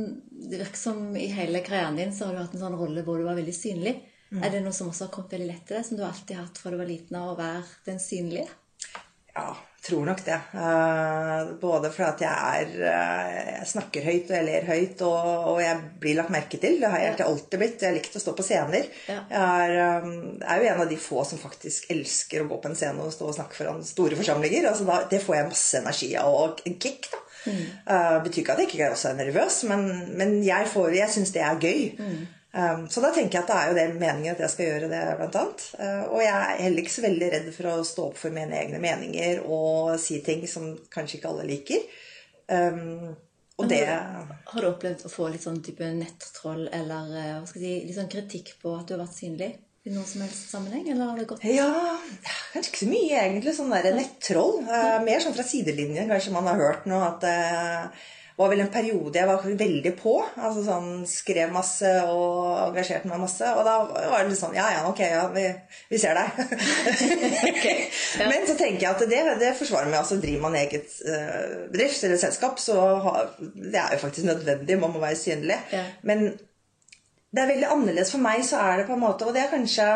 det 0.45 0.59
virker 0.59 0.77
som 0.77 1.17
i 1.17 1.27
hele 1.27 1.61
karrieren 1.61 1.97
din 1.97 2.15
så 2.15 2.27
har 2.27 2.35
du 2.35 2.43
hatt 2.43 2.55
en 2.55 2.65
sånn 2.65 2.77
rolle 2.79 3.05
hvor 3.05 3.19
du 3.19 3.25
var 3.27 3.39
veldig 3.39 3.55
synlig. 3.57 3.95
Mm. 4.31 4.43
Er 4.43 4.53
det 4.53 4.61
noe 4.65 4.77
som 4.77 4.91
også 4.91 5.07
har 5.07 5.15
kommet 5.15 5.37
veldig 5.37 5.49
lett 5.49 5.65
til 5.69 5.79
deg, 5.79 5.87
som 5.87 5.99
du 5.99 6.05
alltid 6.05 6.37
har 6.37 6.47
hatt 6.49 6.61
fra 6.61 6.73
du 6.73 6.79
var 6.81 6.91
liten 6.91 7.19
av, 7.19 7.33
å 7.33 7.39
være 7.39 7.63
den 7.87 8.01
synlige? 8.03 8.49
Ja, 9.35 9.57
tror 9.83 10.05
nok 10.07 10.21
det. 10.25 10.37
Uh, 10.55 11.55
både 11.61 11.91
fordi 11.93 12.25
jeg 12.25 12.61
er 12.61 12.69
uh, 12.79 13.33
Jeg 13.59 13.67
snakker 13.69 14.07
høyt, 14.07 14.31
og 14.31 14.37
jeg 14.37 14.47
ler 14.47 14.69
høyt, 14.69 15.03
og, 15.03 15.49
og, 15.51 15.59
jeg 15.63 15.81
blir 16.01 16.19
lagt 16.19 16.33
merke 16.35 16.61
til. 16.63 16.79
Det 16.81 16.91
har 16.91 17.03
jeg 17.03 17.11
egentlig 17.11 17.27
alltid 17.27 17.63
blitt. 17.63 17.83
Jeg 17.83 17.91
har 17.91 17.99
likt 17.99 18.15
å 18.17 18.23
stå 18.23 18.37
på 18.39 18.47
scener. 18.47 18.87
Jeg 19.09 19.25
er, 19.41 19.75
um, 20.05 20.15
er, 20.39 20.63
jo 20.63 20.71
en 20.71 20.85
av 20.87 20.93
de 20.93 21.01
få 21.01 21.27
som 21.27 21.43
faktisk 21.43 21.91
elsker 21.95 22.45
å 22.45 22.49
gå 22.53 22.61
på 22.63 22.71
en 22.71 22.79
scene 22.79 23.03
og 23.03 23.13
stå 23.15 23.29
og 23.33 23.37
snakke 23.41 23.59
foran 23.59 23.83
store 23.87 24.21
forsamlinger. 24.21 24.71
Altså 24.71 24.87
da, 24.89 25.03
det 25.11 25.23
får 25.25 25.39
jeg 25.41 25.51
masse 25.51 25.83
energi 25.83 26.15
av, 26.23 26.39
og 26.45 26.65
en 26.69 26.79
kick. 26.87 27.11
da. 27.11 27.25
Mm. 27.45 27.61
Uh, 27.85 28.19
betyr 28.25 28.41
ikke 28.41 28.55
at 28.55 28.63
jeg 28.63 28.71
ikke 28.71 28.95
også 28.95 29.11
er 29.11 29.21
nervøs, 29.21 29.61
men, 29.69 29.85
men 30.17 30.39
jeg, 30.47 30.71
får, 30.73 30.95
jeg 30.97 31.13
syns 31.19 31.35
det 31.35 31.45
er 31.45 31.61
gøy. 31.61 31.83
Mm. 31.99 32.25
Um, 32.55 32.85
så 32.89 33.03
da 33.03 33.11
tenker 33.11 33.41
jeg 33.41 33.43
at 33.43 33.51
det 33.51 33.55
er 33.59 33.69
jo 33.71 33.77
det 33.79 33.99
meningen 33.99 34.31
at 34.37 34.41
jeg 34.45 34.53
skal 34.53 34.69
gjøre 34.69 34.91
det, 34.93 35.03
blant 35.19 35.39
annet. 35.41 35.67
Uh, 35.75 36.05
og 36.15 36.21
jeg 36.23 36.35
er 36.39 36.63
heller 36.63 36.85
ikke 36.85 36.95
så 36.95 37.03
veldig 37.03 37.31
redd 37.33 37.49
for 37.57 37.71
å 37.73 37.77
stå 37.89 38.05
opp 38.13 38.21
for 38.21 38.37
mine 38.37 38.55
egne 38.61 38.79
meninger 38.83 39.41
og 39.43 39.97
si 39.99 40.21
ting 40.23 40.45
som 40.51 40.69
kanskje 40.95 41.19
ikke 41.19 41.33
alle 41.33 41.49
liker. 41.51 41.83
Um, 42.47 43.15
og 43.59 43.69
det 43.71 43.83
Har 43.87 44.61
du 44.61 44.69
opplevd 44.69 45.05
å 45.07 45.11
få 45.11 45.29
litt 45.31 45.43
sånn 45.43 45.61
type 45.65 45.87
nettroll 45.95 46.67
eller 46.75 47.11
hva 47.11 47.45
skal 47.47 47.63
jeg 47.63 47.81
si, 47.81 47.87
litt 47.89 47.99
sånn 47.99 48.11
kritikk 48.11 48.57
på 48.63 48.75
at 48.75 48.87
du 48.87 48.97
har 48.97 49.05
vært 49.05 49.19
synlig? 49.19 49.51
I 49.85 49.93
noen 49.93 50.09
som 50.09 50.25
helst 50.25 50.49
sammenheng? 50.49 50.89
eller 50.89 51.11
har 51.11 51.19
det 51.21 51.29
gått? 51.29 51.45
Ja, 51.45 51.69
kanskje 52.55 52.71
ikke 52.71 52.83
så 52.87 52.91
mye, 52.91 53.21
egentlig. 53.21 53.53
Sånn 53.57 53.73
der 53.75 53.93
nettroll. 53.93 54.63
Uh, 54.65 54.99
mer 55.05 55.21
sånn 55.21 55.37
fra 55.37 55.45
sidelinjen, 55.45 56.09
kanskje 56.09 56.33
man 56.33 56.49
har 56.49 56.61
hørt 56.61 56.87
nå 56.89 57.01
at 57.05 57.19
det 57.25 57.39
uh, 57.53 58.05
var 58.35 58.51
vel 58.51 58.65
en 58.65 58.71
periode 58.73 59.19
jeg 59.19 59.29
var 59.29 59.45
veldig 59.45 59.93
på. 59.99 60.15
altså 60.35 60.65
sånn 60.67 60.89
Skrev 61.07 61.53
masse 61.55 61.91
og 62.09 62.71
engasjerte 62.71 63.11
meg 63.11 63.21
masse. 63.23 63.51
Og 63.55 63.63
da 63.67 63.75
var 63.85 64.25
det 64.25 64.33
litt 64.33 64.41
sånn 64.41 64.57
Ja, 64.57 64.71
ja, 64.75 64.81
ok, 64.89 65.03
ja, 65.07 65.27
vi, 65.35 65.45
vi 65.93 66.01
ser 66.03 66.19
deg. 66.19 66.41
okay, 67.53 67.85
ja. 68.19 68.31
Men 68.33 68.49
så 68.49 68.57
tenker 68.59 68.89
jeg 68.89 68.91
at 68.91 69.05
det, 69.11 69.21
det 69.43 69.53
forsvarer 69.61 69.93
meg. 69.93 70.01
altså 70.01 70.19
Driver 70.23 70.49
man 70.49 70.59
eget 70.59 70.97
uh, 71.07 71.69
bedrift 71.69 72.09
eller 72.09 72.19
selskap, 72.25 72.59
så 72.63 72.81
har, 73.05 73.31
det 73.39 73.79
er 73.79 73.95
jo 73.95 74.03
faktisk 74.03 74.27
nødvendig. 74.33 74.81
Man 74.83 74.97
må 74.97 75.05
være 75.05 75.21
synlig. 75.21 75.61
Ja. 75.77 75.87
Men 76.03 76.33
det 77.35 77.43
er 77.43 77.51
veldig 77.51 77.71
annerledes 77.75 78.13
for 78.15 78.23
meg, 78.23 78.45
så 78.47 78.63
er 78.63 78.81
det 78.81 78.89
på 78.89 78.95
en 78.97 79.03
måte 79.03 79.27
Og 79.27 79.35
det 79.35 79.43
er 79.43 79.53
kanskje 79.53 79.89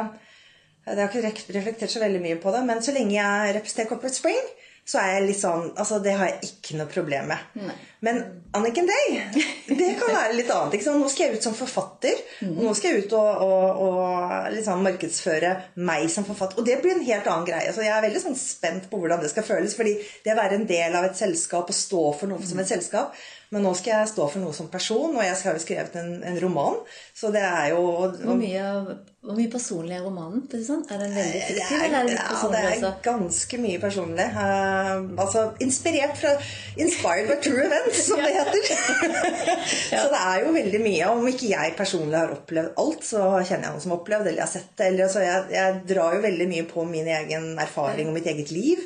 Jeg 0.88 0.96
har 0.98 1.28
ikke 1.30 1.54
reflektert 1.58 1.92
så 1.92 2.02
veldig 2.02 2.22
mye 2.24 2.40
på 2.42 2.54
det, 2.54 2.64
men 2.66 2.82
så 2.82 2.94
lenge 2.96 3.14
jeg 3.18 3.54
representerer 3.58 3.90
Corporate 3.92 4.16
Spring, 4.16 4.48
så 4.88 5.02
er 5.02 5.10
jeg 5.18 5.26
litt 5.26 5.40
sånn 5.40 5.66
Altså, 5.76 5.98
det 6.04 6.14
har 6.16 6.30
jeg 6.30 6.48
ikke 6.48 6.78
noe 6.78 6.88
problem 6.90 7.28
med. 7.28 7.50
Nei. 7.60 7.74
Men 8.06 8.20
Anniken 8.56 8.86
Day, 8.88 9.18
det 9.80 9.88
kan 9.98 10.14
være 10.14 10.36
litt 10.38 10.50
annet. 10.54 10.86
Nå 10.96 11.10
skal 11.10 11.26
jeg 11.26 11.40
ut 11.40 11.46
som 11.48 11.56
forfatter. 11.58 12.20
Og 12.46 12.60
nå 12.62 12.72
skal 12.78 12.94
jeg 12.94 13.04
ut 13.04 13.14
og, 13.18 13.42
og, 13.44 13.82
og 13.84 14.52
liksom 14.54 14.84
markedsføre 14.86 15.50
meg 15.84 16.06
som 16.12 16.24
forfatter. 16.28 16.60
Og 16.60 16.68
det 16.68 16.78
blir 16.80 16.94
en 16.94 17.04
helt 17.04 17.28
annen 17.28 17.48
greie. 17.48 17.72
Så 17.74 17.84
jeg 17.84 17.92
er 17.92 18.06
veldig 18.06 18.22
sånn 18.22 18.38
spent 18.38 18.86
på 18.88 19.02
hvordan 19.02 19.20
det 19.24 19.32
skal 19.32 19.44
føles. 19.50 19.76
fordi 19.76 19.98
det 20.24 20.32
å 20.32 20.38
være 20.38 20.60
en 20.60 20.68
del 20.70 20.96
av 20.96 21.10
et 21.10 21.20
selskap 21.20 21.68
og 21.68 21.76
stå 21.76 22.04
for 22.22 22.30
noe 22.30 22.48
som 22.48 22.62
et 22.62 22.70
selskap 22.70 23.18
Men 23.54 23.64
nå 23.64 23.70
skal 23.78 23.94
jeg 23.94 24.10
stå 24.10 24.26
for 24.28 24.44
noe 24.44 24.54
som 24.56 24.66
person, 24.68 25.14
og 25.16 25.22
jeg 25.24 25.36
har 25.40 25.54
jo 25.56 25.62
skrevet 25.62 25.94
en, 25.96 26.10
en 26.26 26.40
roman. 26.42 26.74
Så 27.16 27.30
det 27.32 27.40
er 27.40 27.70
jo 27.72 27.80
Hvor 28.12 28.36
mye, 28.36 28.64
hvor 29.24 29.38
mye 29.38 29.50
personlig 29.52 29.96
er 29.96 30.04
romanen? 30.04 30.42
Er, 30.52 30.64
sånn? 30.66 30.82
er 30.92 31.00
den 31.00 31.14
veldig 31.16 31.40
fiktiv, 31.46 31.72
eller 31.78 31.96
er 31.96 32.10
det 32.10 32.12
litt 32.12 32.20
ja, 32.28 32.50
det 32.52 32.60
er 32.90 33.00
ganske 33.06 33.62
mye 33.62 33.80
personlig. 33.80 34.28
Uh, 34.36 35.08
altså 35.24 35.46
inspirert 35.64 36.20
fra 36.20 36.34
Inspired 36.78 37.32
by 37.32 37.40
true 37.48 37.64
events, 37.64 38.04
som 38.10 38.20
det 38.20 38.34
heter. 38.36 38.70
Så 39.98 40.06
det 40.12 40.22
er 40.22 40.44
jo 40.44 40.54
veldig 40.60 40.84
mye. 40.84 41.10
Om 41.16 41.32
ikke 41.32 41.52
jeg 41.54 41.76
personlig 41.80 42.20
har 42.20 42.36
opplevd 42.36 42.80
alt, 42.84 43.04
så 43.08 43.26
kjenner 43.40 43.70
jeg 43.70 43.76
noen 43.78 43.84
som 43.86 43.94
har 43.94 44.02
opplevd 44.02 44.26
eller 44.26 44.42
jeg 44.42 44.46
har 44.46 44.56
sett 44.58 44.72
det. 44.76 44.92
Eller, 44.92 45.12
så 45.12 45.24
jeg, 45.24 45.44
jeg 45.56 45.84
drar 45.88 46.16
jo 46.18 46.24
veldig 46.24 46.48
mye 46.52 46.66
på 46.68 46.84
min 46.88 47.08
egen 47.16 47.54
erfaring 47.60 48.12
og 48.12 48.18
mitt 48.20 48.28
eget 48.28 48.52
liv. 48.52 48.84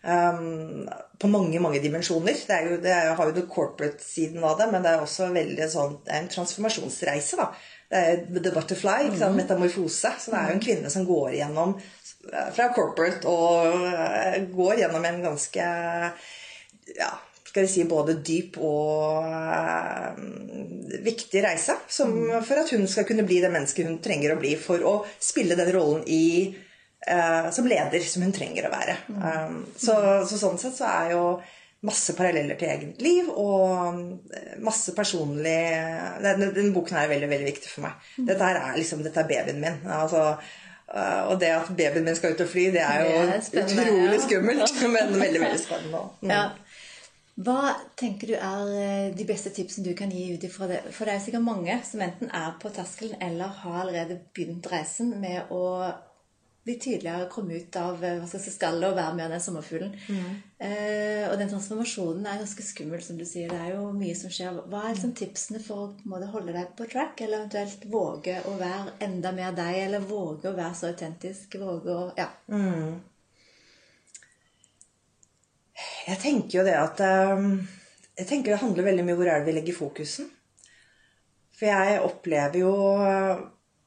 Um, 0.00 0.86
på 1.20 1.28
mange 1.28 1.60
mange 1.60 1.82
dimensjoner. 1.82 2.32
Det, 2.32 2.56
er 2.56 2.68
jo, 2.70 2.76
det 2.80 2.92
er, 2.94 3.10
har 3.18 3.28
jo 3.28 3.34
det 3.36 3.48
corporate-siden 3.52 4.40
av 4.40 4.56
det, 4.56 4.70
men 4.72 4.84
det 4.84 4.94
er 4.94 5.04
også 5.04 5.28
veldig 5.34 5.66
sånn, 5.68 5.98
det 6.06 6.14
er 6.14 6.22
en 6.22 6.30
transformasjonsreise. 6.32 7.36
da. 7.40 7.50
Det 7.90 8.00
er 8.00 8.22
The 8.30 8.52
Butterfly, 8.54 9.08
ikke 9.08 9.20
sant? 9.20 9.36
metamorfose. 9.36 10.14
Så 10.22 10.32
det 10.32 10.38
er 10.38 10.52
jo 10.52 10.56
en 10.56 10.64
kvinne 10.64 10.92
som 10.92 11.08
går 11.08 11.34
gjennom 11.40 11.76
fra 12.54 12.68
corporate 12.76 13.28
og 13.28 13.86
eh, 13.88 14.42
går 14.52 14.82
gjennom 14.82 15.04
en 15.08 15.22
ganske 15.24 15.66
ja, 16.96 17.10
skal 17.50 17.64
vi 17.64 17.70
si 17.72 17.84
både 17.88 18.18
dyp 18.24 18.58
og 18.62 19.24
uh, 19.26 20.18
viktig 21.02 21.42
reise. 21.44 21.76
Som, 21.90 22.14
for 22.46 22.62
at 22.62 22.72
hun 22.74 22.86
skal 22.90 23.06
kunne 23.08 23.26
bli 23.26 23.40
det 23.42 23.52
mennesket 23.52 23.88
hun 23.88 24.00
trenger 24.04 24.36
å 24.36 24.40
bli 24.40 24.54
for 24.60 24.84
å 24.86 24.94
spille 25.18 25.58
den 25.58 25.72
rollen 25.74 26.04
i 26.06 26.24
som 27.54 27.64
leder 27.64 28.02
som 28.04 28.22
hun 28.26 28.34
trenger 28.36 28.66
å 28.68 28.72
være. 28.74 28.94
Um, 29.08 29.62
så, 29.72 29.94
så, 30.28 30.36
sånn 30.36 30.58
sett 30.60 30.76
så 30.76 30.84
er 30.84 31.14
jo 31.14 31.22
masse 31.88 32.12
paralleller 32.12 32.58
til 32.60 32.68
eget 32.68 33.00
liv 33.00 33.30
og 33.32 34.02
masse 34.60 34.92
personlig 34.92 35.54
Denne, 36.20 36.50
den 36.52 36.74
boken 36.76 36.98
er 37.00 37.08
veldig 37.08 37.30
veldig 37.30 37.48
viktig 37.48 37.70
for 37.72 37.86
meg. 37.86 38.10
Dette 38.28 38.50
her 38.50 38.60
er 38.60 38.76
liksom, 38.76 39.00
dette 39.06 39.22
er 39.22 39.30
babyen 39.30 39.62
min. 39.64 39.80
altså 39.88 40.34
Uh, 40.90 41.30
og 41.30 41.36
det 41.38 41.52
at 41.54 41.68
babyen 41.70 42.02
min 42.02 42.16
skal 42.18 42.32
ut 42.34 42.40
og 42.42 42.48
fly, 42.50 42.64
det 42.74 42.80
er 42.82 43.04
jo 43.06 43.18
Det 43.30 43.60
er 43.60 43.68
utrolig 43.68 44.16
ja. 44.16 44.22
skummelt, 44.24 44.80
men 44.96 45.20
veldig 45.20 45.40
veldig 45.44 45.60
spennende. 45.62 46.00
Mm. 46.20 46.32
Ja. 46.34 46.40
Hva 47.40 47.74
tenker 47.96 48.32
du 48.32 48.34
er 48.34 48.72
eh, 48.74 49.12
de 49.16 49.24
beste 49.24 49.52
tipsene 49.54 49.86
du 49.86 49.94
kan 49.96 50.10
gi 50.12 50.26
ut 50.34 50.42
ifra 50.44 50.66
det? 50.68 50.80
For 50.92 51.06
det 51.06 51.14
er 51.14 51.22
sikkert 51.24 51.46
mange 51.46 51.76
som 51.86 52.02
enten 52.04 52.32
er 52.34 52.56
på 52.60 52.72
terskelen 52.74 53.22
eller 53.22 53.54
har 53.62 53.78
allerede 53.84 54.18
begynt 54.34 54.66
reisen 54.72 55.14
med 55.22 55.48
å 55.54 55.62
bli 56.64 56.74
tidligere 56.78 57.28
komme 57.32 57.56
ut 57.56 57.76
av 57.80 58.02
eh, 58.04 58.18
hva 58.20 58.26
skal 58.28 58.38
jeg 58.38 58.44
si, 58.44 58.52
skallet 58.54 58.90
og 58.90 58.96
være 58.98 59.16
mer 59.16 59.32
den 59.32 59.42
sommerfuglen. 59.42 59.94
Eh, 60.60 61.24
og 61.30 61.36
den 61.40 61.48
transformasjonen 61.48 62.26
er 62.28 62.40
ganske 62.42 62.64
skummel, 62.64 63.00
som 63.04 63.16
du 63.18 63.24
sier. 63.28 63.48
Det 63.48 63.60
er 63.60 63.76
jo 63.78 63.86
mye 63.96 64.16
som 64.18 64.32
skjer. 64.32 64.58
Hva 64.68 64.82
er 64.84 64.96
liksom 64.96 65.14
tipsene 65.16 65.62
for 65.64 65.86
å 65.86 65.90
på 65.96 66.10
måte, 66.12 66.28
holde 66.34 66.56
deg 66.56 66.74
på 66.76 66.88
track, 66.90 67.22
eller 67.24 67.40
eventuelt 67.40 67.86
våge 67.92 68.36
å 68.44 68.56
være 68.60 68.98
enda 69.06 69.32
mer 69.36 69.56
deg, 69.56 69.78
eller 69.86 70.04
våge 70.04 70.50
å 70.50 70.58
være 70.58 70.76
så 70.76 70.90
autentisk? 70.92 71.56
Våge 71.62 71.96
å 71.96 72.10
Ja. 72.18 72.28
Jeg 76.10 76.18
tenker 76.20 76.58
jo 76.58 76.64
det 76.66 76.74
at 76.76 76.98
um, 77.38 77.54
Jeg 78.18 78.26
tenker 78.28 78.52
det 78.52 78.60
handler 78.60 78.84
veldig 78.84 79.04
mye 79.06 79.14
om 79.14 79.20
hvor 79.20 79.30
er 79.32 79.40
det 79.40 79.48
vi 79.48 79.54
legger 79.56 79.76
fokusen. 79.78 80.28
For 81.56 81.68
jeg 81.68 82.02
opplever 82.04 82.60
jo 82.60 82.72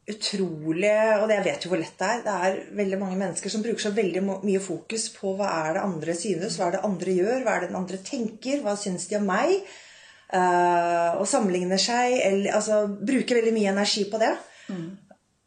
utrolig 0.09 0.91
Og 1.21 1.31
jeg 1.31 1.45
vet 1.45 1.63
jo 1.63 1.71
hvor 1.71 1.79
lett 1.79 1.95
det 1.99 2.09
er. 2.09 2.23
Det 2.25 2.33
er 2.47 2.57
veldig 2.79 2.99
mange 2.99 3.19
mennesker 3.19 3.53
som 3.53 3.63
bruker 3.63 3.85
så 3.85 3.93
veldig 3.95 4.23
mye 4.25 4.61
fokus 4.63 5.07
på 5.15 5.35
hva 5.39 5.51
er 5.67 5.77
det 5.77 5.85
andre 5.85 6.17
synes, 6.17 6.57
hva 6.59 6.67
er 6.67 6.77
det 6.77 6.83
andre 6.87 7.15
gjør, 7.19 7.45
hva 7.45 7.55
er 7.55 7.63
det 7.63 7.71
den 7.71 7.79
andre 7.79 8.01
tenker, 8.03 8.63
hva 8.65 8.75
syns 8.79 9.07
de 9.11 9.19
om 9.19 9.29
meg? 9.29 9.55
Uh, 10.33 11.21
og 11.21 11.27
sammenligner 11.29 11.77
seg, 11.77 12.15
eller 12.25 12.55
altså 12.57 12.87
bruker 12.89 13.37
veldig 13.37 13.53
mye 13.53 13.69
energi 13.69 14.07
på 14.09 14.19
det. 14.21 14.33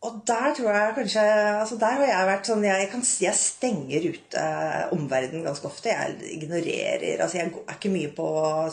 Og 0.06 0.20
der 0.28 0.52
tror 0.54 0.68
jeg 0.70 0.94
kanskje 0.94 1.22
altså 1.56 1.78
Der 1.80 1.96
har 1.98 2.10
jeg 2.10 2.26
vært 2.28 2.48
sånn 2.50 2.64
Jeg, 2.66 2.88
kan, 2.92 3.00
jeg 3.24 3.38
stenger 3.40 4.04
ut 4.12 4.36
uh, 4.38 4.92
omverdenen 4.94 5.46
ganske 5.46 5.66
ofte. 5.66 5.90
Jeg 5.90 6.34
ignorerer 6.36 7.22
altså 7.24 7.40
Jeg 7.40 7.48
er 7.48 7.76
ikke 7.78 7.92
mye 7.94 8.12
på 8.14 8.26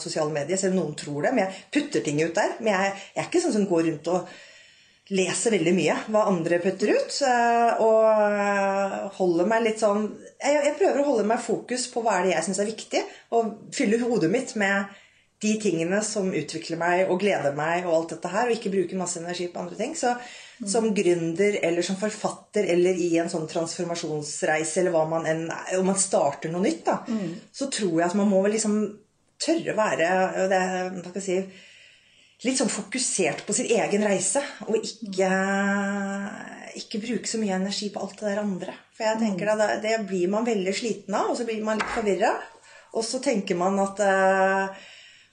sosiale 0.04 0.36
medier, 0.36 0.60
selv 0.60 0.76
om 0.76 0.84
noen 0.84 0.98
tror 1.00 1.26
det. 1.26 1.34
Men 1.34 1.48
jeg 1.48 1.62
putter 1.74 2.06
ting 2.06 2.20
ut 2.22 2.36
der. 2.38 2.58
Men 2.60 2.76
jeg, 2.76 2.98
jeg 3.16 3.24
er 3.24 3.30
ikke 3.32 3.44
sånn 3.46 3.56
som 3.56 3.70
går 3.72 3.88
rundt 3.90 4.12
og 4.14 4.36
leser 5.12 5.52
veldig 5.52 5.74
mye 5.76 5.96
hva 6.08 6.22
andre 6.32 6.60
putter 6.64 6.94
ut. 6.96 7.18
eh, 7.28 7.84
Og 7.84 9.14
holder 9.18 9.50
meg 9.50 9.66
litt 9.66 9.82
sånn 9.84 10.06
jeg, 10.40 10.60
jeg 10.70 10.76
prøver 10.80 11.02
å 11.02 11.08
holde 11.12 11.26
meg 11.28 11.44
fokus 11.44 11.88
på 11.92 12.04
hva 12.04 12.20
er 12.20 12.24
det 12.28 12.36
jeg 12.38 12.46
syns 12.48 12.60
er 12.64 12.72
viktig, 12.72 13.02
og 13.36 13.56
fylle 13.76 14.00
hodet 14.04 14.32
mitt 14.32 14.56
med 14.60 14.86
de 15.44 15.58
tingene 15.60 16.00
som 16.08 16.30
utvikler 16.32 16.80
meg 16.80 17.10
og 17.12 17.20
gleder 17.20 17.52
meg, 17.56 17.84
og 17.84 17.94
alt 17.98 18.14
dette 18.16 18.30
her, 18.32 18.48
og 18.48 18.56
ikke 18.56 18.72
bruke 18.72 18.96
masse 18.96 19.20
energi 19.20 19.50
på 19.52 19.60
andre 19.60 19.76
ting. 19.76 19.92
Så 19.96 20.14
som 20.70 20.86
gründer 20.96 21.58
eller 21.68 21.84
som 21.84 21.98
forfatter 22.00 22.64
eller 22.72 22.96
i 22.96 23.10
en 23.20 23.28
sånn 23.28 23.50
transformasjonsreise, 23.52 24.80
eller 24.80 24.94
hva 24.96 25.02
man 25.10 25.26
enn 25.28 25.42
Om 25.80 25.86
man 25.90 26.00
starter 26.00 26.52
noe 26.54 26.64
nytt, 26.64 26.86
da, 26.88 27.02
så 27.52 27.68
tror 27.68 27.98
jeg 28.00 28.08
at 28.08 28.16
man 28.16 28.30
må 28.32 28.40
vel 28.46 28.56
liksom 28.56 28.78
tørre 29.44 29.74
å 29.74 29.76
være 29.76 30.48
det, 30.48 30.62
hva 30.94 31.10
skal 31.10 31.20
jeg 31.20 31.26
si, 31.28 31.38
litt 32.44 32.60
sånn 32.60 32.72
fokusert 32.72 33.46
på 33.48 33.56
sin 33.56 33.70
egen 33.72 34.04
reise, 34.06 34.42
og 34.68 34.76
ikke, 34.80 35.30
ikke 36.80 37.04
bruke 37.04 37.30
så 37.30 37.40
mye 37.42 37.56
energi 37.56 37.90
på 37.94 38.02
alt 38.04 38.18
det 38.20 38.30
der 38.30 38.42
andre. 38.44 38.76
For 38.94 39.08
jeg 39.08 39.22
tenker 39.22 39.54
da, 39.54 39.70
det, 39.84 39.96
blir 40.10 40.32
man 40.32 40.48
veldig 40.48 40.74
sliten 40.76 41.16
av, 41.18 41.32
og 41.32 41.40
så 41.40 41.48
blir 41.48 41.64
man 41.66 41.80
litt 41.80 41.96
forvirra. 41.96 42.34
Og 42.94 43.06
så 43.08 43.22
tenker 43.24 43.58
man 43.58 43.80
at 43.82 44.02
eh, 44.06 44.84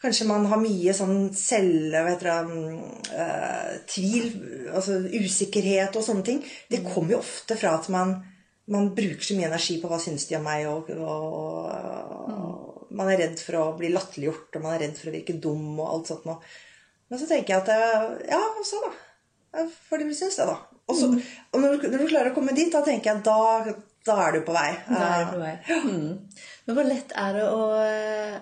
kanskje 0.01 0.29
man 0.31 0.47
har 0.49 0.63
mye 0.63 0.95
sånn 0.97 1.29
selv... 1.37 1.93
Det 1.93 2.33
eh, 2.33 3.75
Tvil, 3.91 4.31
altså 4.73 4.97
usikkerhet 5.11 5.99
og 5.99 6.07
sånne 6.07 6.27
ting. 6.27 6.41
Det 6.71 6.85
kommer 6.87 7.17
jo 7.17 7.21
ofte 7.25 7.59
fra 7.59 7.75
at 7.77 7.91
man, 7.93 8.17
man 8.71 8.91
bruker 8.97 9.27
så 9.27 9.37
mye 9.37 9.51
energi 9.51 9.81
på 9.83 9.91
hva 9.91 10.01
syns 10.01 10.29
de 10.31 10.39
om 10.39 10.47
meg, 10.47 10.71
og, 10.71 10.89
og, 10.95 11.69
og 12.39 12.97
man 12.97 13.11
er 13.13 13.25
redd 13.27 13.43
for 13.43 13.59
å 13.61 13.69
bli 13.79 13.93
latterliggjort, 13.93 14.57
og 14.57 14.65
man 14.65 14.77
er 14.77 14.87
redd 14.87 14.99
for 14.99 15.11
å 15.11 15.15
virke 15.19 15.39
dum 15.43 15.75
og 15.77 15.87
alt 15.91 16.15
sånt 16.15 16.27
noe. 16.31 16.41
Men 17.11 17.21
så 17.21 17.29
tenker 17.31 17.57
jeg 17.57 17.65
at 17.65 18.27
Ja, 18.31 18.41
så 18.67 18.83
da. 18.87 18.91
Ja, 19.57 19.65
For 19.89 19.99
de 19.99 20.15
syns 20.15 20.39
det, 20.39 20.47
da. 20.47 20.59
Og, 20.91 20.97
så, 20.99 21.09
og 21.51 21.63
når, 21.63 21.83
når 21.91 22.03
du 22.03 22.11
klarer 22.11 22.33
å 22.33 22.37
komme 22.37 22.55
dit, 22.55 22.71
da 22.73 22.83
tenker 22.87 23.13
jeg 23.13 23.25
da, 23.27 23.75
da 24.07 24.17
er 24.25 24.37
du 24.37 24.45
på 24.47 24.55
vei. 24.55 24.71
Da 24.89 25.03
er 25.07 25.27
du 25.27 25.35
på 25.35 25.43
vei. 25.43 25.53
Mm. 25.87 26.47
Men 26.67 26.79
hvor 26.79 26.89
lett 26.89 27.13
er 27.19 27.37
det 27.37 27.45
å 27.51 27.61
eh, 27.79 28.39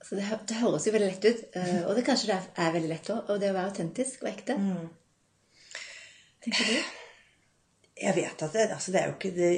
altså 0.00 0.16
det, 0.18 0.38
det 0.50 0.62
høres 0.62 0.86
jo 0.86 0.94
veldig 0.94 1.10
lett 1.10 1.28
ut, 1.28 1.44
eh, 1.60 1.76
og 1.84 1.92
det 1.98 2.06
kanskje 2.06 2.30
det 2.30 2.38
er, 2.38 2.48
er 2.64 2.72
veldig 2.74 2.90
lett 2.90 3.12
òg, 3.14 3.20
og 3.30 3.42
det 3.42 3.52
å 3.52 3.56
være 3.58 3.70
autentisk 3.70 4.24
og 4.24 4.32
ekte. 4.32 4.56
Tenker 6.46 6.72
du? 6.72 6.96
Jeg 8.00 8.16
vet 8.16 8.42
at 8.46 8.56
det, 8.56 8.66
altså 8.72 8.94
det, 8.94 9.02
er 9.02 9.12
ikke, 9.12 9.32
det, 9.36 9.50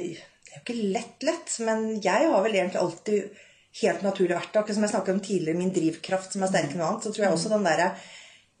det 0.43 0.51
er 0.51 0.59
jo 0.59 0.63
ikke 0.65 0.91
lett 0.97 1.25
lett, 1.25 1.55
men 1.65 1.85
jeg 2.03 2.29
har 2.29 2.45
vel 2.45 2.57
egentlig 2.59 2.81
alltid 2.81 3.43
helt 3.81 4.03
naturlig 4.05 4.35
vært 4.35 4.51
det. 4.51 4.61
Akkurat 4.61 4.77
som 4.77 4.85
jeg 4.85 4.93
snakket 4.93 5.15
om 5.15 5.23
tidligere, 5.23 5.59
min 5.61 5.73
drivkraft 5.73 6.35
som 6.35 6.43
er 6.43 6.51
sterkere 6.51 6.75
enn 6.75 6.83
noe 6.83 6.91
annet, 6.91 7.07
så 7.07 7.13
tror 7.13 7.25
jeg 7.25 7.37
også 7.37 7.53
den 7.55 7.65
derre 7.65 7.87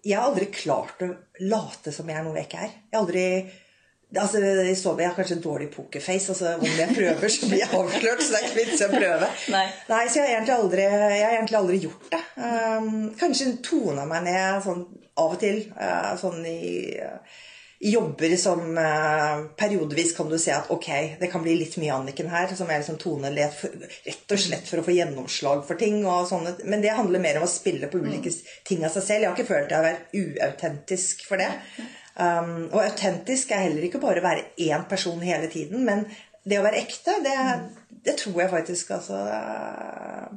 Jeg 0.03 0.19
har 0.19 0.29
aldri 0.29 0.49
klart 0.51 1.03
å 1.05 1.11
late 1.47 1.93
som 1.95 2.09
jeg 2.09 2.19
er 2.19 2.25
noe 2.25 2.39
jeg 2.41 2.49
ikke 2.49 2.63
er. 2.65 2.73
Jeg 2.89 2.97
har 2.97 3.05
aldri 3.05 3.27
Altså, 4.13 4.37
så, 4.77 4.91
jeg 4.99 5.09
har 5.09 5.15
kanskje 5.17 5.39
en 5.39 5.41
dårlig 5.41 5.67
pokerface. 5.73 6.29
altså 6.29 6.51
Om 6.59 6.65
jeg 6.77 6.93
prøver, 6.93 7.31
så 7.33 7.47
blir 7.49 7.63
jeg 7.63 7.69
avslørt. 7.73 8.19
Så 8.21 8.29
det 8.29 8.39
er 8.39 8.43
ikke 8.45 8.59
vits 8.59 8.81
i 8.83 8.85
å 8.85 8.89
prøve. 8.91 9.29
Nei. 9.55 9.63
så 9.89 10.19
jeg 10.19 10.27
har 10.27 10.33
egentlig 10.35 10.53
aldri, 10.53 10.83
jeg 10.83 11.23
har 11.23 11.33
egentlig 11.39 11.57
aldri 11.57 11.79
gjort 11.81 12.11
det. 12.11 12.19
Um, 12.37 12.91
kanskje 13.17 13.47
tona 13.65 14.05
meg 14.05 14.27
ned 14.27 14.59
sånn 14.67 14.83
av 15.17 15.33
og 15.33 15.41
til. 15.41 15.63
uh, 15.79 16.13
sånn 16.21 16.45
i, 16.45 16.59
i 16.93 17.09
jobber 17.83 18.35
som 18.39 18.77
uh, 18.77 19.43
periodevis 19.59 20.13
kan 20.17 20.29
du 20.31 20.37
se 20.39 20.53
at 20.55 20.69
ok, 20.71 20.87
det 21.19 21.27
kan 21.31 21.43
bli 21.43 21.55
litt 21.59 21.75
mye 21.81 21.95
Anniken 21.95 22.29
her. 22.31 22.51
Som 22.55 22.71
er 22.71 22.79
liksom 22.79 22.99
toner 23.01 23.35
rett 23.35 24.31
og 24.35 24.39
slett 24.39 24.69
for 24.69 24.81
å 24.81 24.85
få 24.85 24.95
gjennomslag 24.95 25.65
for 25.67 25.79
ting. 25.79 26.01
og 26.05 26.29
sånne, 26.29 26.55
Men 26.63 26.83
det 26.85 26.95
handler 26.95 27.23
mer 27.23 27.41
om 27.41 27.47
å 27.47 27.51
spille 27.51 27.89
på 27.91 27.99
ulike 28.03 28.31
ting 28.67 28.85
av 28.85 28.93
seg 28.95 29.07
selv. 29.07 29.25
Jeg 29.25 29.29
har 29.29 29.37
ikke 29.37 29.51
følt 29.51 29.73
jeg 29.73 29.79
har 29.81 29.89
vært 29.89 30.15
uautentisk 30.21 31.27
for 31.27 31.43
det. 31.43 31.51
Um, 32.13 32.69
og 32.69 32.83
autentisk 32.83 33.51
er 33.51 33.65
heller 33.65 33.87
ikke 33.87 34.01
bare 34.01 34.21
å 34.21 34.27
være 34.27 34.45
én 34.61 34.83
person 34.89 35.21
hele 35.25 35.47
tiden, 35.49 35.81
men 35.87 36.05
det 36.45 36.59
å 36.59 36.65
være 36.65 36.83
ekte, 36.83 37.15
det, 37.25 37.37
det 38.05 38.13
tror 38.19 38.43
jeg 38.43 38.51
faktisk 38.51 38.91
altså 38.93 39.17
uh, 39.17 40.27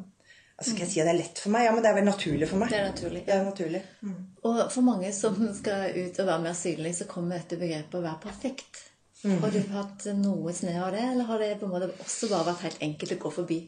altså 0.56 0.72
Skal 0.72 0.84
jeg 0.86 0.92
si 0.92 1.00
at 1.02 1.08
det 1.08 1.14
er 1.14 1.20
lett 1.20 1.40
for 1.42 1.52
meg? 1.54 1.66
Ja, 1.66 1.72
men 1.76 1.84
det 1.84 1.90
er 1.90 1.98
vel 1.98 2.08
naturlig 2.08 2.48
for 2.50 2.62
meg. 2.62 2.72
Det 2.72 2.80
er 2.80 2.90
naturlig. 2.90 3.22
Det 3.26 3.34
er 3.34 3.44
naturlig. 3.44 3.82
Mm. 4.02 4.18
Og 4.48 4.60
for 4.72 4.86
mange 4.86 5.12
som 5.12 5.38
skal 5.56 5.96
ut 5.96 6.20
og 6.22 6.30
være 6.32 6.44
mer 6.46 6.56
synlig, 6.56 6.94
så 6.96 7.08
kommer 7.10 7.40
dette 7.40 7.60
begrepet 7.60 7.98
å 7.98 8.04
være 8.04 8.22
perfekt. 8.24 8.82
Har 9.26 9.50
du 9.50 9.60
hatt 9.72 10.04
noe 10.20 10.52
snev 10.54 10.82
av 10.86 10.92
det, 10.94 11.02
eller 11.12 11.28
har 11.28 11.40
det 11.42 11.54
på 11.60 11.66
en 11.66 11.72
måte 11.72 11.88
også 12.04 12.28
bare 12.30 12.50
vært 12.52 12.66
helt 12.68 12.82
enkelt 12.88 13.14
å 13.16 13.22
gå 13.24 13.32
forbi? 13.40 13.60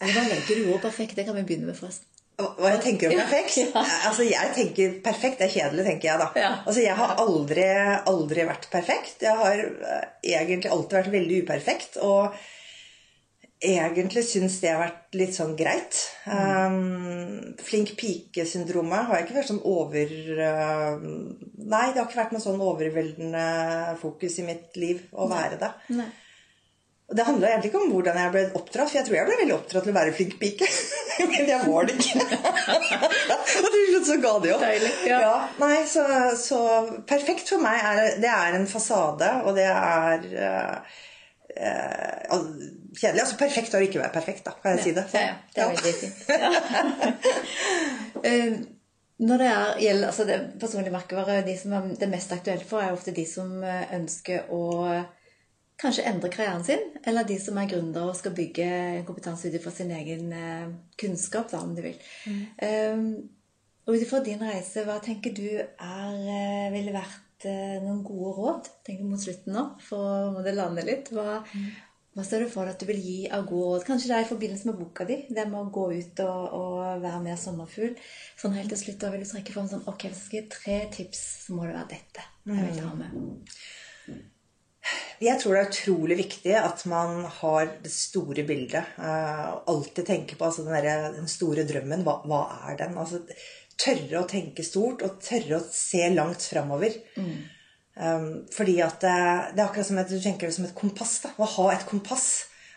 Hva 0.00 0.26
legger 0.28 0.60
du 0.60 0.68
ordet 0.70 0.84
perfekt? 0.84 1.16
Det 1.18 1.24
kan 1.26 1.36
vi 1.36 1.44
begynne 1.48 1.70
med 1.70 1.78
forresten. 1.78 2.08
Hva 2.36 2.50
hva 2.58 2.70
jeg 2.74 2.82
tenker 2.84 3.12
om 3.12 3.20
perfekt? 3.22 3.56
Ja. 3.62 3.82
Altså, 4.10 4.26
jeg 4.28 4.50
tenker 4.52 4.96
Perfekt 5.04 5.40
er 5.40 5.52
kjedelig, 5.52 5.86
tenker 5.86 6.10
jeg 6.10 6.20
da. 6.20 6.26
Ja. 6.36 6.50
Altså, 6.66 6.82
Jeg 6.84 6.96
har 6.98 7.14
aldri, 7.22 7.64
aldri 8.12 8.44
vært 8.48 8.68
perfekt. 8.72 9.24
Jeg 9.24 9.40
har 9.40 9.62
eh, 9.62 10.02
egentlig 10.36 10.72
alltid 10.72 10.98
vært 10.98 11.14
veldig 11.14 11.40
uperfekt. 11.46 11.96
Og 12.04 12.36
egentlig 13.60 14.24
syns 14.26 14.58
det 14.60 14.72
har 14.72 14.82
vært 14.82 15.16
litt 15.16 15.32
sånn 15.36 15.54
greit. 15.56 15.96
Um, 16.28 17.56
flink 17.64 17.94
pike-syndromet 17.96 19.08
har 19.08 19.22
ikke 19.22 19.38
vært 19.38 19.50
sånn 19.52 19.64
over 19.64 20.12
uh, 20.36 21.00
Nei, 21.00 21.86
det 21.90 21.98
har 21.98 22.04
ikke 22.04 22.20
vært 22.20 22.36
noe 22.36 22.44
sånn 22.44 22.62
overveldende 22.62 23.96
fokus 24.02 24.38
i 24.42 24.46
mitt 24.46 24.76
liv 24.78 25.02
å 25.16 25.28
være 25.30 25.58
det. 25.62 25.72
Nei. 25.96 26.08
Det 27.06 27.22
handla 27.22 27.52
egentlig 27.52 27.70
ikke 27.70 27.80
om 27.84 27.90
hvordan 27.94 28.16
jeg 28.18 28.30
ble 28.34 28.40
oppdratt, 28.58 28.90
for 28.90 28.98
jeg 28.98 29.06
tror 29.06 29.16
jeg 29.16 29.26
ble 29.28 29.34
veldig 29.40 29.54
oppdratt 29.54 29.84
til 29.86 29.92
å 29.92 29.96
være 29.96 30.14
flink 30.16 30.32
pike. 30.40 30.70
Men 31.30 31.50
jeg 31.52 31.68
var 31.70 31.86
det 31.86 31.94
ikke. 31.96 32.24
og 33.62 33.68
til 33.70 33.84
slutt 33.92 34.08
så 34.08 34.16
ga 34.24 34.32
det 34.42 34.54
opp. 34.56 34.64
Deilig, 34.66 34.92
ja. 35.06 35.20
Ja, 35.22 35.36
nei, 35.62 35.76
så, 35.88 36.06
så 36.40 36.60
perfekt 37.08 37.54
for 37.54 37.62
meg 37.62 37.78
er 37.78 38.18
det 38.20 38.32
er 38.32 38.58
en 38.58 38.66
fasade, 38.68 39.30
og 39.46 39.54
det 39.56 39.68
er 39.70 40.26
uh, 40.34 40.98
uh, 41.60 42.46
kjedelig. 42.96 43.20
Altså 43.24 43.36
perfekt 43.40 43.72
har 43.72 43.84
ikke 43.84 44.00
være 44.02 44.14
perfekt, 44.14 44.46
da, 44.46 44.54
kan 44.62 44.76
jeg 44.76 44.84
si 44.84 44.94
det. 44.96 45.04
Ja, 45.14 45.26
ja. 45.26 45.34
Det 45.54 45.62
er 45.62 45.68
veldig 45.74 45.94
fint. 46.00 46.18
Ja. 46.28 46.50
Eh, 48.26 48.54
Når 49.18 49.38
det 49.38 49.46
er, 49.46 49.78
gjelder 49.80 50.06
altså 50.08 50.24
det 50.24 50.36
personlige 50.60 50.92
merkevare, 50.92 51.42
de 51.46 51.52
som 51.58 51.72
er 51.72 51.84
det 52.00 52.08
mest 52.08 52.32
aktuelle 52.32 52.64
for, 52.64 52.80
er 52.80 52.92
ofte 52.96 53.12
de 53.14 53.26
som 53.28 53.62
eh, 53.64 53.92
ønsker 53.96 54.48
å 54.52 54.62
kanskje 55.80 56.06
endre 56.08 56.30
karrieren 56.32 56.64
sin, 56.64 56.82
eller 57.04 57.28
de 57.28 57.36
som 57.40 57.56
er 57.60 57.68
gründere 57.70 58.10
og 58.10 58.16
skal 58.16 58.34
bygge 58.36 58.68
kompetanse 59.08 59.52
ut 59.52 59.62
fra 59.62 59.72
sin 59.72 59.92
egen 59.94 60.32
eh, 60.32 60.66
kunnskap, 61.00 61.50
da, 61.52 61.60
om 61.60 61.74
du 61.76 61.82
vil. 61.84 61.96
Um, 62.60 63.06
og 63.86 63.94
ut 63.94 64.02
ifra 64.02 64.22
din 64.24 64.42
reise, 64.42 64.82
hva 64.88 64.96
tenker 65.04 65.36
du 65.36 65.46
er, 65.46 65.68
eh, 65.78 66.72
ville 66.74 66.96
vært 66.96 67.25
eh, 67.44 67.76
noen 67.82 68.00
gode 68.06 68.32
råd 68.38 68.70
tenker 68.86 69.04
mot 69.04 69.20
slutten 69.20 69.52
nå, 69.52 69.66
for 69.84 70.32
må 70.32 70.44
det 70.46 70.56
lande 70.56 70.84
litt? 70.86 71.10
Hva, 71.12 71.42
hva 72.16 72.24
står 72.24 72.46
du 72.46 72.52
for 72.54 72.70
at 72.70 72.80
du 72.80 72.88
vil 72.88 73.02
gi 73.02 73.18
av 73.28 73.44
gode 73.44 73.74
råd? 73.74 73.86
Kanskje 73.90 74.08
det 74.08 74.16
er 74.16 74.24
i 74.24 74.30
forbindelse 74.30 74.70
med 74.70 74.78
boka 74.80 75.04
di, 75.08 75.18
det 75.28 75.44
med 75.50 75.60
å 75.60 75.72
gå 75.74 75.88
ut 75.92 76.22
og, 76.24 76.56
og 76.56 77.02
være 77.04 77.24
mer 77.26 77.40
sommerfugl. 77.40 77.92
Sånn 78.40 78.56
helt 78.56 78.72
til 78.72 78.80
slutt, 78.86 79.02
da 79.02 79.12
vil 79.12 79.26
du 79.26 79.28
trekke 79.28 79.52
fram 79.52 79.68
sånn 79.68 79.84
Ok, 79.90 80.08
hvis 80.08 80.22
jeg 80.22 80.28
skal 80.30 80.40
gi 80.40 80.46
tre 80.56 80.78
tips, 80.96 81.26
så 81.44 81.58
må 81.58 81.66
det 81.66 81.76
være 81.76 81.92
dette 81.92 82.30
jeg 82.46 82.70
vil 82.70 82.80
ta 82.80 82.94
med. 82.96 83.44
Jeg 85.24 85.40
tror 85.40 85.54
det 85.56 85.60
er 85.60 85.70
utrolig 85.70 86.16
viktig 86.18 86.52
at 86.60 86.82
man 86.90 87.22
har 87.38 87.70
det 87.82 87.92
store 87.92 88.44
bildet. 88.46 88.96
Uh, 89.00 89.56
alltid 89.72 90.04
tenke 90.06 90.36
på 90.36 90.46
altså, 90.46 90.66
den, 90.66 90.76
der, 90.76 91.08
den, 91.16 91.30
store 91.30 91.64
drømmen. 91.68 92.04
Hva, 92.06 92.18
hva 92.28 92.42
er 92.68 92.76
den? 92.82 92.98
Altså, 93.00 93.22
tørre 93.80 94.22
å 94.22 94.28
tenke 94.28 94.64
stort 94.64 95.04
og 95.06 95.20
tørre 95.24 95.60
å 95.60 95.66
se 95.70 96.02
langt 96.14 96.44
framover. 96.48 96.96
Mm. 97.20 97.36
Um, 97.96 98.28
fordi 98.52 98.76
at 98.84 99.00
det, 99.00 99.14
det, 99.54 99.62
er 99.62 99.66
akkurat 99.68 99.88
som 99.88 100.00
at 100.02 100.12
du 100.12 100.18
tenker 100.20 100.48
det 100.48 100.56
som 100.56 100.68
et 100.68 100.76
kompass. 100.76 101.18
Da. 101.24 101.32
Å 101.40 101.48
ha 101.56 101.70
et 101.72 101.86
kompass. 101.88 102.28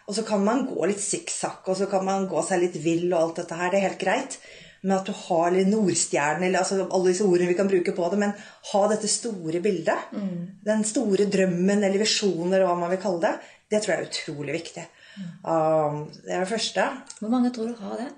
Og 0.10 0.16
så 0.18 0.24
kan 0.26 0.42
man 0.42 0.66
gå 0.66 0.88
litt 0.90 1.02
sikksakk, 1.04 1.68
og 1.70 1.78
så 1.78 1.90
kan 1.92 2.06
man 2.08 2.26
gå 2.30 2.42
seg 2.48 2.64
litt 2.64 2.80
vill 2.82 3.12
og 3.12 3.20
alt 3.20 3.44
dette 3.44 3.60
her. 3.60 3.70
Det 3.70 3.80
er 3.80 3.88
helt 3.92 4.02
greit 4.02 4.40
med 4.80 4.96
at 4.96 5.10
du 5.10 5.14
har 5.28 5.52
litt 5.52 5.68
Nordstjernen, 5.68 6.46
eller 6.48 6.62
altså 6.62 6.86
alle 6.86 7.12
disse 7.12 7.28
ordene 7.28 7.52
vi 7.52 7.58
kan 7.58 7.68
bruke 7.70 7.94
på 7.96 8.08
det, 8.12 8.20
men 8.22 8.32
ha 8.72 8.84
dette 8.92 9.10
store 9.12 9.60
bildet. 9.64 10.14
Mm. 10.16 10.62
Den 10.66 10.86
store 10.88 11.28
drømmen 11.32 11.84
eller 11.84 12.00
visjonen, 12.02 12.54
eller 12.54 12.66
hva 12.70 12.78
man 12.80 12.94
vil 12.94 13.02
kalle 13.04 13.22
det. 13.26 13.52
Det 13.70 13.84
tror 13.84 13.94
jeg 13.94 14.00
er 14.02 14.10
utrolig 14.10 14.56
viktig. 14.56 14.88
Mm. 15.20 15.30
Um, 15.44 16.00
det 16.24 16.34
er 16.34 16.46
det 16.46 16.54
første. 16.54 16.88
Hvor 17.20 17.34
mange 17.36 17.52
tror 17.54 17.70
du 17.70 17.84
har 17.84 18.00
det? 18.00 18.10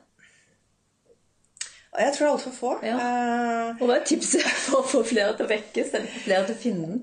Jeg 1.99 2.13
tror 2.15 2.23
det 2.23 2.27
er 2.29 2.35
altfor 2.35 2.53
få. 2.55 2.75
Ja. 2.87 2.99
Uh, 2.99 3.81
og 3.81 3.89
hva 3.89 3.97
er 3.97 4.05
tipset 4.07 4.45
for 4.65 4.79
å 4.79 4.87
få 4.87 5.01
flere 5.07 5.33
til 5.35 5.47
å 5.47 5.51
vekkes, 5.51 5.97
flere 6.23 6.45
til 6.47 6.55
å 6.55 6.61
finne 6.61 6.91
den? 6.93 7.01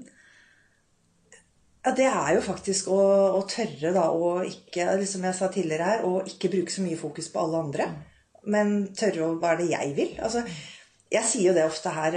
Ja, 1.85 1.93
Det 1.97 2.09
er 2.09 2.33
jo 2.37 2.41
faktisk 2.45 2.89
å, 2.93 3.01
å 3.39 3.43
tørre, 3.49 3.93
da, 3.95 4.09
å 4.11 4.39
ikke, 4.45 4.91
som 5.09 5.25
jeg 5.25 5.37
sa 5.37 5.51
tidligere 5.53 5.91
her, 5.93 6.09
å 6.09 6.23
ikke 6.27 6.51
bruke 6.53 6.73
så 6.73 6.85
mye 6.85 6.99
fokus 7.01 7.31
på 7.33 7.45
alle 7.45 7.63
andre. 7.67 7.87
Men 8.49 8.75
tørre 8.97 9.29
å 9.29 9.37
Hva 9.41 9.55
er 9.55 9.63
det 9.63 9.71
jeg 9.75 9.95
vil? 9.97 10.17
Altså, 10.25 10.43
jeg 11.09 11.25
sier 11.25 11.49
jo 11.49 11.55
det 11.57 11.65
ofte 11.65 11.93
her, 11.93 12.17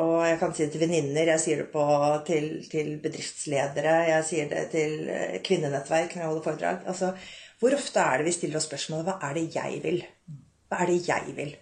og 0.00 0.22
jeg 0.24 0.38
kan 0.40 0.54
si 0.56 0.64
det 0.64 0.70
til 0.72 0.84
venninner, 0.84 1.32
jeg 1.34 1.42
sier 1.42 1.60
det 1.60 1.68
på, 1.72 1.84
til, 2.28 2.46
til, 2.72 2.94
bedriftsledere, 3.02 3.96
jeg 4.14 4.28
sier 4.28 4.52
det 4.52 4.62
til 4.72 5.10
eh, 5.12 5.40
kvinnenettverk 5.44 6.14
når 6.14 6.22
jeg 6.22 6.30
holder 6.30 6.46
foredrag. 6.46 6.86
Altså, 6.88 7.10
hvor 7.60 7.76
ofte 7.76 8.00
er 8.00 8.20
det 8.20 8.30
vi 8.30 8.36
stiller 8.38 8.60
oss 8.60 8.68
spørsmålet 8.70 9.10
hva 9.10 9.18
er 9.28 9.36
det 9.36 9.44
jeg 9.58 9.82
vil? 9.84 10.00
Hva 10.70 10.80
er 10.80 10.92
det 10.92 11.02
jeg 11.10 11.36
vil? 11.36 11.52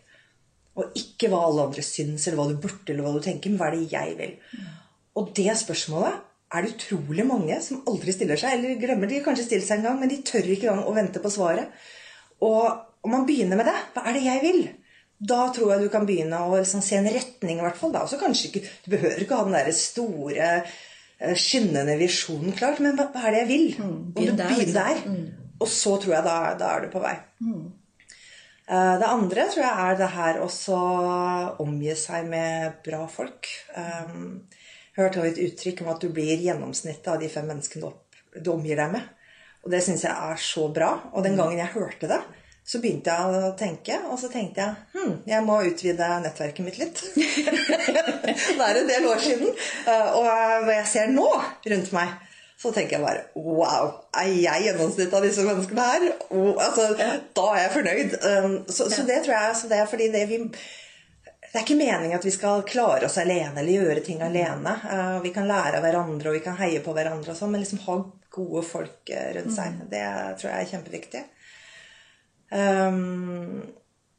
Og 0.79 0.99
ikke 0.99 1.31
hva 1.33 1.43
alle 1.49 1.67
andre 1.69 1.83
syns, 1.83 2.27
eller 2.27 2.39
hva 2.39 2.49
du 2.53 2.59
burde, 2.63 2.93
eller 2.93 3.05
hva 3.05 3.15
du 3.17 3.23
tenker, 3.25 3.51
men 3.51 3.61
hva 3.61 3.71
er 3.71 3.77
det 3.77 3.93
jeg 3.93 4.17
vil? 4.19 4.35
Og 5.19 5.33
det 5.35 5.51
spørsmålet 5.59 6.25
er 6.55 6.65
det 6.65 6.75
utrolig 6.77 7.25
mange 7.29 7.57
som 7.65 7.83
aldri 7.91 8.15
stiller 8.15 8.41
seg, 8.41 8.57
eller 8.57 8.81
glemmer 8.81 9.11
de 9.11 9.23
kanskje 9.25 9.49
stille 9.49 9.67
seg 9.67 9.81
en 9.81 9.91
gang, 9.91 9.99
men 10.01 10.13
de 10.13 10.21
tør 10.25 10.47
ikke 10.47 10.71
engang 10.71 10.87
å 10.89 10.95
vente 10.97 11.23
på 11.25 11.33
svaret. 11.33 11.73
Og 12.47 12.63
om 13.05 13.15
man 13.15 13.27
begynner 13.27 13.59
med 13.59 13.67
det 13.67 13.75
Hva 13.95 14.05
er 14.07 14.15
det 14.17 14.27
jeg 14.27 14.43
vil? 14.45 14.61
Da 15.19 15.49
tror 15.55 15.73
jeg 15.73 15.83
du 15.83 15.89
kan 15.91 16.07
begynne 16.07 16.39
å 16.47 16.53
liksom 16.55 16.83
se 16.85 16.99
en 17.01 17.11
retning, 17.11 17.59
i 17.59 17.65
hvert 17.65 17.79
fall. 17.79 17.91
Da. 17.95 18.05
Også 18.07 18.21
kanskje 18.21 18.53
ikke, 18.53 18.63
Du 18.85 18.93
behøver 18.95 19.25
ikke 19.25 19.41
ha 19.41 19.47
den 19.49 19.57
derre 19.57 19.75
store, 19.75 20.51
eh, 21.19 21.35
skinnende 21.35 21.99
visjonen 21.99 22.55
klart, 22.55 22.79
men 22.79 22.95
hva, 22.95 23.11
er 23.19 23.35
det 23.35 23.43
jeg 23.43 23.49
vil? 23.49 23.67
Mm, 23.83 23.97
Om 24.15 24.25
du 24.25 24.33
begynner 24.33 24.63
liksom. 24.63 24.79
der. 24.79 25.03
Mm. 25.11 25.51
Og 25.59 25.69
så 25.75 25.97
tror 25.99 26.15
jeg 26.15 26.25
da, 26.29 26.37
da 26.55 26.71
er 26.77 26.87
du 26.87 26.93
på 26.93 27.03
vei. 27.03 27.17
Mm. 27.43 27.65
Eh, 28.69 28.95
det 29.01 29.09
andre 29.09 29.47
tror 29.49 29.65
jeg 29.65 29.85
er 29.85 29.95
det 29.97 30.09
her 30.13 30.41
også 30.45 30.79
omgi 31.65 31.95
seg 31.97 32.27
med 32.29 32.83
bra 32.85 33.07
folk. 33.09 33.49
Um, 33.73 34.45
jeg 34.93 35.05
hørte 35.05 35.25
et 35.25 35.41
uttrykk 35.47 35.85
om 35.85 35.95
at 35.95 36.03
du 36.03 36.11
blir 36.13 36.43
gjennomsnittet 36.43 37.09
av 37.09 37.23
de 37.23 37.31
fem 37.33 37.49
menneskene 37.49 37.89
du, 37.89 38.51
omgir 38.53 38.77
deg 38.77 38.93
med. 38.93 39.07
Og 39.65 39.73
det 39.73 39.81
syns 39.87 40.05
jeg 40.05 40.13
er 40.13 40.43
så 40.43 40.67
bra. 40.75 40.91
Og 41.15 41.25
den 41.25 41.39
gangen 41.39 41.57
jeg 41.57 41.73
hørte 41.73 42.11
det, 42.11 42.21
så 42.69 42.83
begynte 42.83 43.15
jeg 43.15 43.41
å 43.49 43.55
tenke, 43.57 43.97
og 44.13 44.19
så 44.21 44.29
tenkte 44.29 44.61
jeg 44.61 44.75
hm, 44.93 45.15
jeg 45.31 45.45
må 45.47 45.63
utvide 45.65 46.09
nettverket 46.21 46.67
mitt 46.67 46.77
litt. 46.83 47.01
det 48.59 48.67
er 48.67 48.83
en 48.83 48.91
del 48.91 49.09
år 49.09 49.23
siden. 49.25 49.55
Eh, 49.89 50.11
og 50.13 50.29
hva 50.29 50.77
jeg 50.83 50.91
ser 50.93 51.15
nå 51.15 51.31
rundt 51.73 51.95
meg, 51.97 52.13
så 52.59 52.73
tenker 52.75 52.99
jeg 52.99 53.05
bare 53.05 53.25
Wow! 53.39 53.93
Er 54.19 54.33
jeg 54.33 54.67
gjennomsnittet 54.67 55.15
av 55.15 55.25
disse 55.25 55.47
menneskene 55.47 55.87
her? 55.93 56.11
Oh, 56.35 56.53
altså, 56.59 56.91
da 57.37 57.47
er 57.55 57.63
jeg 57.63 57.75
fornøyd. 57.77 58.19
Um, 58.25 58.59
så, 58.67 58.89
så, 58.91 59.07
det 59.07 59.23
tror 59.25 59.37
jeg 59.37 59.57
så 59.61 59.71
det 59.71 59.79
er 59.79 59.91
fordi 59.91 60.13
det 60.15 60.27
vi 60.31 60.43
det 61.49 61.57
er 61.57 61.65
ikke 61.65 61.79
meningen 61.79 62.19
at 62.19 62.27
vi 62.27 62.33
skal 62.35 62.61
klare 62.69 63.07
oss 63.07 63.17
alene 63.23 63.63
eller 63.63 63.87
gjøre 63.87 64.03
ting 64.05 64.21
alene. 64.21 64.75
Uh, 64.85 65.17
vi 65.25 65.31
kan 65.33 65.49
lære 65.49 65.79
av 65.79 65.87
hverandre 65.87 66.29
og 66.29 66.37
vi 66.37 66.43
kan 66.45 66.59
heie 66.59 66.83
på 66.85 66.93
hverandre, 66.93 67.33
og 67.33 67.39
sånn, 67.39 67.55
men 67.55 67.63
liksom 67.63 67.81
ha 67.87 67.97
gode 68.35 68.63
folk 68.69 69.09
eh, 69.09 69.31
rundt 69.39 69.55
seg. 69.55 69.79
Mm. 69.79 69.87
Det 69.89 70.05
tror 70.41 70.51
jeg 70.51 70.67
er 70.67 70.71
kjempeviktig. 70.75 71.23
Um, 72.53 73.63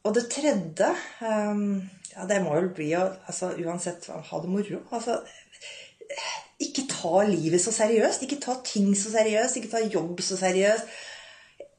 og 0.06 0.14
det 0.16 0.28
tredje 0.30 0.86
um, 1.20 1.80
ja, 2.12 2.26
Det 2.30 2.36
må 2.44 2.52
jo 2.54 2.68
bli 2.76 2.92
å 2.94 3.08
altså, 3.26 3.50
uansett 3.62 4.10
ha 4.10 4.42
det 4.42 4.50
moro. 4.50 4.82
Altså, 4.90 5.20
ikke 6.60 6.86
ta 7.00 7.24
livet 7.26 7.62
så 7.62 7.72
seriøst. 7.74 8.26
Ikke 8.26 8.40
ta 8.44 8.58
ting 8.66 8.92
så 8.98 9.12
seriøst. 9.14 9.58
Ikke 9.58 9.72
ta 9.72 9.82
jobb 9.86 10.20
så 10.24 10.38
seriøst. 10.40 10.94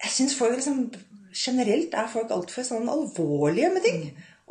Jeg 0.01 0.13
syns 0.17 0.37
folk 0.37 0.57
liksom 0.57 0.89
Generelt 1.31 1.93
er 1.95 2.09
folk 2.11 2.31
altfor 2.35 2.65
sånn 2.67 2.89
alvorlige 2.91 3.69
med 3.71 3.85
ting. 3.85 4.01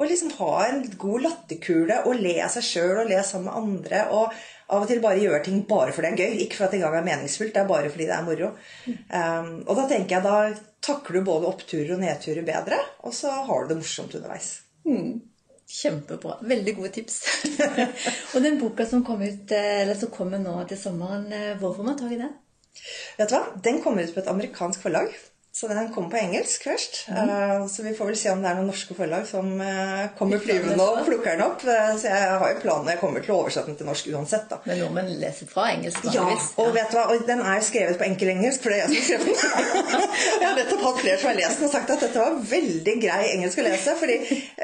Og 0.00 0.06
liksom 0.08 0.30
ha 0.38 0.52
en 0.64 0.78
god 0.96 1.26
latterkule 1.26 1.98
og 2.08 2.16
le 2.16 2.38
av 2.40 2.48
seg 2.54 2.64
sjøl 2.64 3.02
og 3.02 3.10
le 3.10 3.18
sammen 3.20 3.50
med 3.50 3.58
andre. 3.58 3.98
Og 4.16 4.32
av 4.70 4.84
og 4.84 4.88
til 4.88 5.02
bare 5.02 5.20
gjøre 5.20 5.42
ting 5.44 5.60
bare 5.68 5.92
for 5.92 6.06
det 6.06 6.14
er 6.14 6.22
gøy. 6.22 6.38
Ikke 6.46 6.56
for 6.56 6.66
at 6.66 6.72
det 6.72 6.80
engang 6.80 6.96
er 7.02 7.08
meningsfullt, 7.10 7.52
det 7.52 7.60
er 7.60 7.68
bare 7.68 7.90
fordi 7.92 8.06
det 8.08 8.16
er 8.16 8.26
moro. 8.26 8.50
Um, 8.88 9.50
og 9.66 9.74
da 9.76 9.86
tenker 9.90 10.16
jeg 10.16 10.24
da 10.24 10.36
takler 10.88 11.20
du 11.20 11.28
både 11.28 11.50
oppturer 11.50 11.92
og 11.96 12.00
nedturer 12.00 12.46
bedre, 12.46 12.78
og 13.04 13.12
så 13.16 13.34
har 13.48 13.66
du 13.66 13.74
det 13.74 13.80
morsomt 13.82 14.16
underveis. 14.16 14.52
Mm. 14.88 15.18
Kjempebra. 15.70 16.38
Veldig 16.50 16.76
gode 16.76 16.92
tips. 16.98 17.20
og 18.34 18.42
den 18.42 18.58
boka 18.58 18.86
som, 18.88 19.04
ut, 19.06 19.52
eh, 19.54 19.92
som 19.98 20.12
kommer 20.14 20.42
nå 20.42 20.56
til 20.70 20.80
sommeren, 20.80 21.28
hvorfor 21.30 21.60
hvor 21.62 21.76
får 21.78 21.90
man 21.90 22.00
tak 22.00 22.14
i 22.16 22.22
den? 22.22 22.32
Vet 23.18 23.30
du 23.30 23.36
hva? 23.36 23.44
Den 23.62 23.82
kommer 23.84 24.06
ut 24.06 24.14
på 24.14 24.22
et 24.22 24.30
amerikansk 24.32 24.82
forlag. 24.82 25.14
Så 25.52 25.66
den 25.68 25.88
kommer 25.94 26.10
på 26.10 26.16
engelsk 26.16 26.62
først. 26.62 27.08
Mm. 27.10 27.28
Uh, 27.28 27.66
så 27.66 27.82
vi 27.82 27.90
får 27.94 28.06
vel 28.06 28.16
se 28.16 28.30
om 28.30 28.42
det 28.42 28.50
er 28.52 28.58
noen 28.60 28.68
norske 28.70 28.94
forlag 28.94 29.24
som 29.26 29.48
uh, 29.58 30.04
kommer 30.18 30.38
flyvende 30.38 30.76
og 30.78 31.00
plukker 31.08 31.34
den 31.34 31.42
opp. 31.42 31.64
Uh, 31.66 31.90
så 31.98 32.06
jeg 32.06 32.36
har 32.38 32.52
jo 32.52 32.60
planen 32.62 32.90
jeg 32.92 33.00
kommer 33.00 33.24
til 33.24 33.34
å 33.34 33.40
oversette 33.42 33.66
den 33.66 33.80
til 33.80 33.88
norsk 33.90 34.12
uansett. 34.14 34.46
da. 34.52 34.60
Men 34.68 34.78
nordmenn 34.84 35.10
leser 35.18 35.50
fra 35.50 35.66
engelsk? 35.72 36.06
Ja, 36.14 36.28
og 36.62 36.70
vet 36.76 36.94
du 36.94 36.98
hva? 37.00 37.08
Og 37.10 37.26
den 37.26 37.42
er 37.42 37.64
skrevet 37.66 37.98
på 37.98 38.06
enkel 38.06 38.30
engelsk, 38.36 38.62
for 38.62 38.70
det 38.70 38.78
er 38.78 38.86
jeg 38.86 38.92
som 38.92 39.00
har 39.00 39.08
skrevet 39.08 39.26
den. 39.26 40.06
jeg 40.40 40.46
har 40.46 40.54
nettopp 40.60 40.86
hatt 40.86 41.02
flere 41.02 41.18
som 41.18 41.32
har 41.32 41.38
lest 41.40 41.58
den 41.64 41.70
og 41.70 41.74
sagt 41.74 41.92
at 41.96 42.06
dette 42.06 42.22
var 42.22 42.38
veldig 42.52 42.96
grei 43.02 43.20
engelsk 43.32 43.58
å 43.58 43.66
lese. 43.66 43.96
Fordi, 44.04 44.20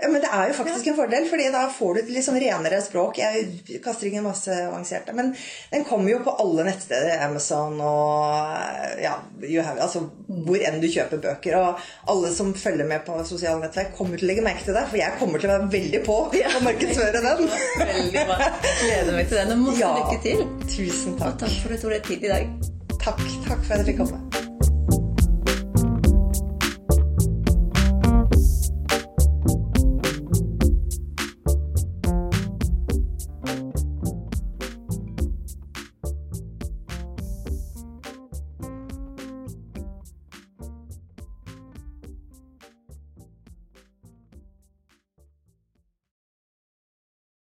men 0.07 0.23
det 0.23 0.33
er 0.39 0.53
jo 0.53 0.57
faktisk 0.61 0.93
en 0.93 0.99
fordel, 1.03 1.29
fordi 1.35 1.51
da 1.57 1.67
får 1.81 1.99
du 1.99 2.03
et 2.05 2.15
litt 2.15 2.29
sånn 2.29 2.41
renere 2.47 2.81
språk. 2.87 3.19
Jeg 3.25 3.81
kaster 3.83 4.07
ingen 4.13 4.27
masse 4.29 4.55
avanserte. 4.69 5.19
Men 5.19 5.35
den 5.75 5.85
kommer 5.91 6.15
jo 6.15 6.23
på 6.23 6.39
alle 6.47 6.71
nettsteder. 6.71 7.19
Amazon 7.27 7.83
og 7.83 9.03
ja, 9.03 9.19
have, 9.67 9.81
altså, 9.83 10.07
hvor 10.47 10.63
enn 10.63 10.76
du 10.83 10.89
kjøper 10.93 11.23
bøker. 11.23 11.59
Og 11.61 11.85
alle 12.13 12.33
som 12.35 12.55
følger 12.57 12.89
med 12.89 13.05
på 13.07 13.19
sosiale 13.29 13.61
nettverk, 13.63 13.95
kommer 13.99 14.21
til 14.21 14.29
å 14.29 14.33
legge 14.33 14.47
merke 14.47 14.67
til 14.67 14.77
det. 14.77 14.87
For 14.91 15.01
jeg 15.01 15.21
kommer 15.21 15.43
til 15.43 15.51
å 15.51 15.57
være 15.57 15.71
veldig 15.77 16.03
på 16.07 16.19
å 16.25 16.65
markedsføre 16.67 17.25
den. 17.29 17.47
veldig 17.93 18.27
bra. 18.33 18.51
Gleder 18.83 19.15
meg 19.21 19.31
til 19.31 19.43
den. 19.43 19.55
Og 19.57 19.65
masse 19.69 19.85
ja. 19.85 19.95
lykke 20.01 20.21
til. 20.27 20.45
Tusen 20.67 21.17
takk. 21.21 21.33
Og 21.33 21.41
takk 21.47 21.57
for 21.63 21.77
at 21.77 21.81
du 21.81 21.89
tok 21.89 21.97
deg 21.97 22.11
tid 22.11 22.29
i 22.29 22.35
dag. 22.35 22.53
Takk. 22.97 23.25
Takk 23.47 23.65
for 23.65 23.73
at 23.77 23.83
jeg 23.83 23.91
fikk 23.93 24.05
komme. 24.05 24.56